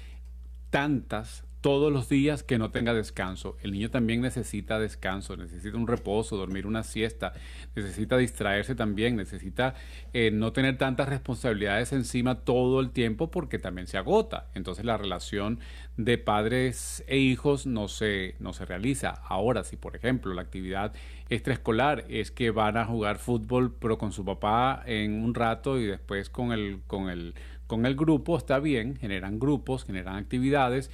[0.70, 3.56] tantas todos los días que no tenga descanso.
[3.62, 7.34] El niño también necesita descanso, necesita un reposo, dormir una siesta,
[7.76, 9.74] necesita distraerse también, necesita
[10.12, 14.48] eh, no tener tantas responsabilidades encima todo el tiempo porque también se agota.
[14.54, 15.60] Entonces la relación
[15.96, 19.10] de padres e hijos no se, no se realiza.
[19.28, 20.92] Ahora, si por ejemplo la actividad
[21.34, 25.86] extraescolar es que van a jugar fútbol pero con su papá en un rato y
[25.86, 27.34] después con el, con el,
[27.66, 30.90] con el grupo, está bien, generan grupos, generan actividades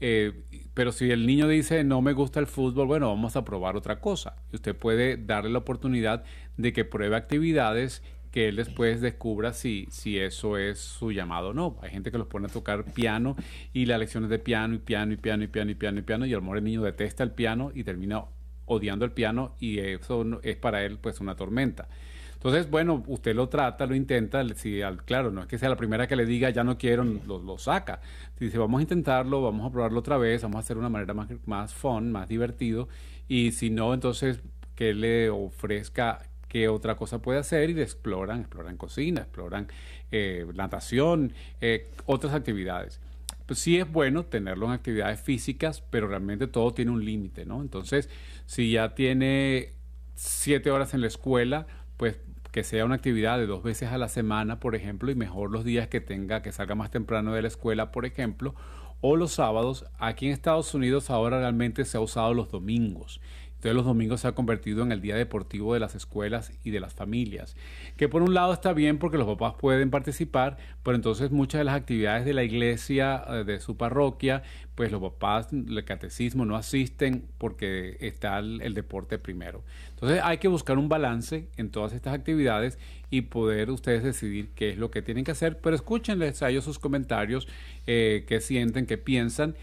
[0.00, 0.32] eh,
[0.74, 4.00] pero si el niño dice no me gusta el fútbol, bueno, vamos a probar otra
[4.00, 4.36] cosa.
[4.52, 6.24] Y usted puede darle la oportunidad
[6.56, 11.54] de que pruebe actividades que él después descubra si, si eso es su llamado o
[11.54, 11.78] no.
[11.82, 13.36] Hay gente que los pone a tocar piano
[13.72, 16.26] y las lecciones de piano y piano y piano y piano y piano y piano
[16.26, 18.24] y a lo mejor el niño detesta el piano y termina
[18.68, 21.88] odiando el piano y eso es para él pues una tormenta.
[22.34, 26.06] Entonces, bueno, usted lo trata, lo intenta, si claro, no es que sea la primera
[26.06, 28.00] que le diga ya no quiero, lo, lo saca.
[28.38, 31.28] Dice, vamos a intentarlo, vamos a probarlo otra vez, vamos a hacer una manera más,
[31.46, 32.88] más fun, más divertido,
[33.26, 34.40] y si no, entonces
[34.76, 39.66] que le ofrezca qué otra cosa puede hacer y le exploran, exploran cocina, exploran
[40.12, 43.00] eh, natación, eh, otras actividades.
[43.48, 47.62] Pues sí es bueno tenerlo en actividades físicas, pero realmente todo tiene un límite, ¿no?
[47.62, 48.10] Entonces,
[48.44, 49.72] si ya tiene
[50.14, 52.18] siete horas en la escuela, pues
[52.52, 55.64] que sea una actividad de dos veces a la semana, por ejemplo, y mejor los
[55.64, 58.54] días que tenga, que salga más temprano de la escuela, por ejemplo,
[59.00, 59.86] o los sábados.
[59.98, 63.18] Aquí en Estados Unidos ahora realmente se ha usado los domingos.
[63.58, 66.78] Entonces los domingos se ha convertido en el día deportivo de las escuelas y de
[66.78, 67.56] las familias.
[67.96, 71.64] Que por un lado está bien porque los papás pueden participar, pero entonces muchas de
[71.64, 74.44] las actividades de la iglesia, eh, de su parroquia,
[74.76, 79.64] pues los papás, el catecismo no asisten porque está el, deporte primero.
[79.90, 82.78] Entonces hay que buscar un balance en todas estas actividades
[83.10, 86.62] y poder ustedes decidir qué es lo que tienen que hacer, pero escúchenles a ellos
[86.62, 87.48] sus comentarios,
[87.88, 89.56] eh, qué sienten, qué piensan.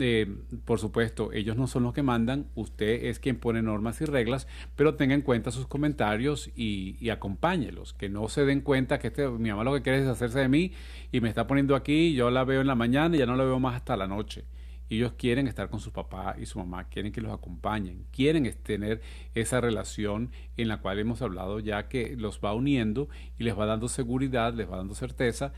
[0.00, 0.26] Eh,
[0.64, 4.46] por supuesto, ellos no son los que mandan, usted es quien pone normas y reglas,
[4.76, 9.08] pero tenga en cuenta sus comentarios y, y acompáñelos, que no se den cuenta que
[9.08, 10.72] este, mi mamá lo que quiere es hacerse de mí
[11.12, 13.44] y me está poniendo aquí, yo la veo en la mañana y ya no la
[13.44, 14.44] veo más hasta la noche.
[14.90, 19.02] Ellos quieren estar con su papá y su mamá, quieren que los acompañen, quieren tener
[19.34, 23.08] esa relación en la cual hemos hablado ya que los va uniendo
[23.38, 25.52] y les va dando seguridad, les va dando certeza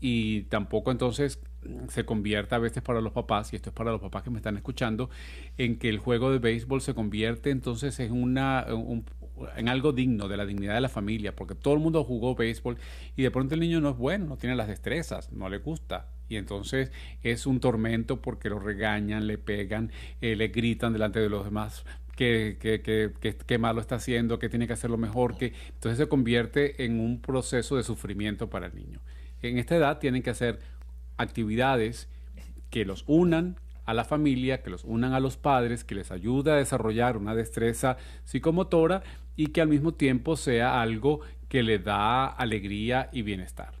[0.00, 1.40] y tampoco entonces
[1.88, 4.38] se convierta a veces para los papás, y esto es para los papás que me
[4.38, 5.10] están escuchando,
[5.58, 9.04] en que el juego de béisbol se convierte entonces en una un-
[9.56, 12.78] en algo digno de la dignidad de la familia, porque todo el mundo jugó béisbol
[13.16, 16.08] y de pronto el niño no es bueno, no tiene las destrezas, no le gusta.
[16.28, 16.90] Y entonces
[17.22, 21.84] es un tormento porque lo regañan, le pegan, eh, le gritan delante de los demás
[22.16, 26.08] que, que, que, que, malo está haciendo, que tiene que hacerlo mejor, que entonces se
[26.08, 29.00] convierte en un proceso de sufrimiento para el niño.
[29.42, 30.58] En esta edad tienen que hacer
[31.16, 32.08] actividades
[32.70, 36.50] que los unan a la familia, que los unan a los padres, que les ayude
[36.50, 39.02] a desarrollar una destreza psicomotora
[39.36, 43.74] y que al mismo tiempo sea algo que le da alegría y bienestar.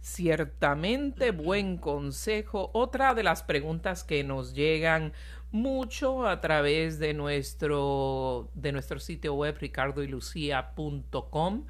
[0.00, 2.70] Ciertamente buen consejo.
[2.72, 5.12] Otra de las preguntas que nos llegan
[5.50, 11.66] mucho a través de nuestro, de nuestro sitio web ricardoylucia.com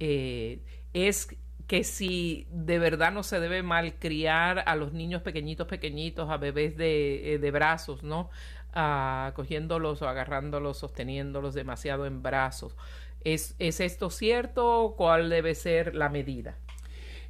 [0.00, 0.60] eh,
[0.92, 1.36] es
[1.68, 6.76] que si de verdad no se debe malcriar a los niños pequeñitos, pequeñitos, a bebés
[6.78, 8.30] de, eh, de brazos, ¿no?
[8.72, 12.74] Ah, cogiéndolos o agarrándolos, sosteniéndolos demasiado en brazos.
[13.22, 14.94] ¿Es, ¿Es esto cierto?
[14.96, 16.56] ¿Cuál debe ser la medida?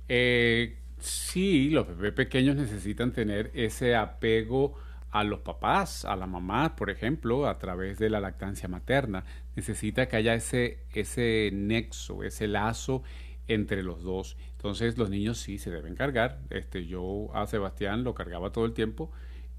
[0.08, 4.76] Eh, sí, los bebés pequeños necesitan tener ese apego
[5.10, 9.24] a los papás, a la mamá, por ejemplo, a través de la lactancia materna.
[9.56, 13.02] Necesita que haya ese, ese nexo, ese lazo
[13.48, 14.36] entre los dos.
[14.52, 16.38] Entonces los niños sí se deben cargar.
[16.50, 19.10] Este, yo a Sebastián lo cargaba todo el tiempo.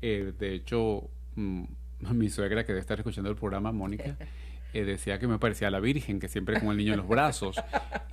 [0.02, 1.64] Eh, de hecho, mm,
[2.14, 4.16] mi suegra que debe estar escuchando el programa, Mónica,
[4.74, 7.58] eh, decía que me parecía la Virgen, que siempre con el niño en los brazos.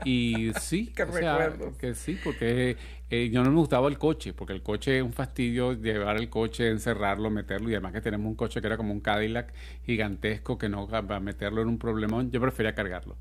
[0.04, 1.76] Y sí, Qué o sea, recuerdos.
[1.76, 2.76] que sí, porque
[3.10, 6.30] eh, yo no me gustaba el coche, porque el coche es un fastidio llevar el
[6.30, 9.52] coche, encerrarlo, meterlo, y además que tenemos un coche que era como un Cadillac
[9.84, 13.16] gigantesco, que no va a meterlo en un problemón, yo prefería cargarlo.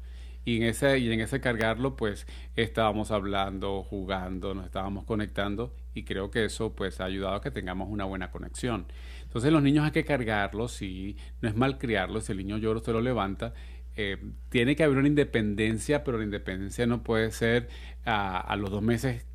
[0.46, 6.04] Y en ese, y en ese cargarlo, pues estábamos hablando, jugando, nos estábamos conectando, y
[6.04, 8.86] creo que eso pues ha ayudado a que tengamos una buena conexión.
[9.24, 12.78] Entonces los niños hay que cargarlos y no es mal criarlos, si el niño llora
[12.78, 13.54] usted lo levanta.
[13.98, 14.18] Eh,
[14.50, 17.70] tiene que haber una independencia, pero la independencia no puede ser
[18.06, 19.26] a, los dos meses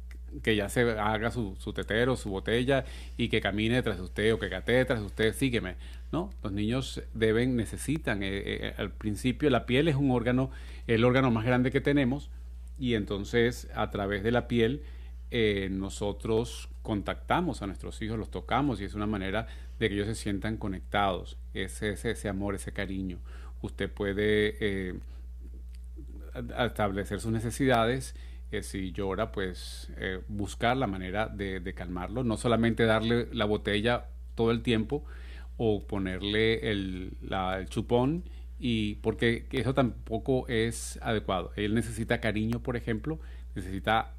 [0.43, 2.85] que ya se haga su, su tetero, su botella
[3.17, 5.77] y que camine de usted o que gatee detrás de usted, sígueme.
[6.13, 10.51] No, los niños deben, necesitan, eh, eh, al principio la piel es un órgano,
[10.87, 12.31] el órgano más grande que tenemos
[12.79, 14.83] y entonces a través de la piel
[15.31, 19.47] eh, nosotros contactamos a nuestros hijos, los tocamos y es una manera
[19.79, 23.19] de que ellos se sientan conectados, ese, ese, ese amor, ese cariño.
[23.63, 24.95] Usted puede eh,
[26.59, 28.15] establecer sus necesidades,
[28.51, 34.09] eh, si llora, pues eh, buscar la manera de calmarlo, no solamente darle la botella
[34.35, 35.05] todo el tiempo
[35.63, 38.25] o ponerle el, el chupón,
[38.59, 41.53] y porque eso tampoco es adecuado.
[41.55, 43.21] Él necesita cariño, por ejemplo,
[43.55, 44.15] necesita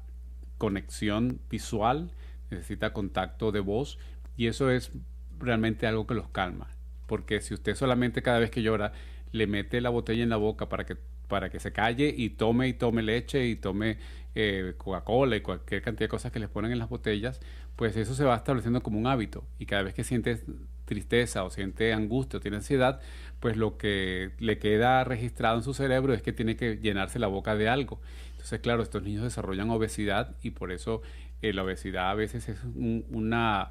[0.56, 2.12] conexión visual,
[2.48, 3.98] necesita contacto de voz
[4.36, 4.92] y eso es
[5.40, 6.68] realmente algo que los calma.
[7.08, 8.92] Porque si usted solamente cada vez que llora
[9.32, 12.68] le mete la botella en la boca para que, para que se calle y tome
[12.68, 13.98] y tome leche y tome
[14.34, 17.40] eh, Coca-Cola y cualquier cantidad de cosas que les ponen en las botellas,
[17.76, 19.44] pues eso se va estableciendo como un hábito.
[19.58, 20.40] Y cada vez que siente
[20.84, 23.00] tristeza o siente angustia o tiene ansiedad,
[23.40, 27.28] pues lo que le queda registrado en su cerebro es que tiene que llenarse la
[27.28, 28.00] boca de algo.
[28.32, 31.02] Entonces, claro, estos niños desarrollan obesidad y por eso
[31.42, 33.70] eh, la obesidad a veces es un- una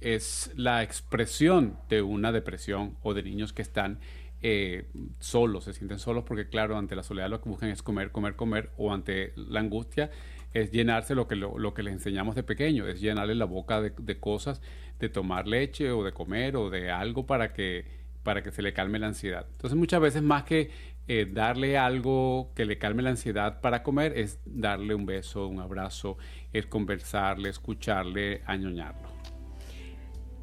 [0.00, 3.98] es la expresión de una depresión o de niños que están
[4.42, 4.88] eh,
[5.18, 8.36] solos, se sienten solos porque claro, ante la soledad lo que buscan es comer, comer,
[8.36, 10.10] comer, o ante la angustia
[10.52, 13.80] es llenarse lo que, lo, lo que les enseñamos de pequeño, es llenarle la boca
[13.80, 14.60] de, de cosas,
[14.98, 17.84] de tomar leche o de comer o de algo para que,
[18.22, 19.46] para que se le calme la ansiedad.
[19.52, 20.70] Entonces muchas veces más que
[21.08, 25.60] eh, darle algo que le calme la ansiedad para comer, es darle un beso, un
[25.60, 26.18] abrazo,
[26.52, 29.19] es conversarle, escucharle, añoñarlo.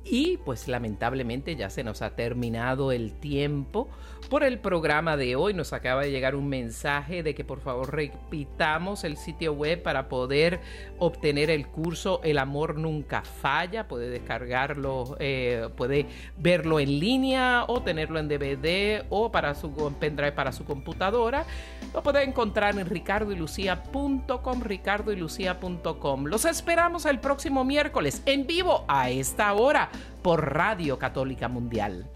[0.09, 3.89] Y pues lamentablemente ya se nos ha terminado el tiempo
[4.29, 5.53] por el programa de hoy.
[5.53, 10.07] Nos acaba de llegar un mensaje de que por favor repitamos el sitio web para
[10.07, 10.61] poder
[10.97, 13.87] obtener el curso El amor nunca falla.
[13.87, 20.31] Puede descargarlo, eh, puede verlo en línea o tenerlo en DVD o para su pendrive
[20.31, 21.45] para su computadora.
[21.93, 26.25] Lo puede encontrar en ricardoylucia.com, ricardoylucia.com.
[26.25, 29.89] Los esperamos el próximo miércoles en vivo a esta hora
[30.21, 32.09] por Radio Católica Mundial,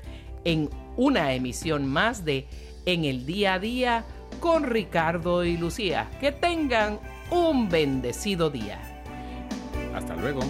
[0.44, 2.48] en una emisión más de
[2.86, 4.06] En el Día a Día
[4.40, 6.10] con Ricardo y Lucía.
[6.20, 8.80] Que tengan un bendecido día.
[9.94, 10.42] Hasta luego.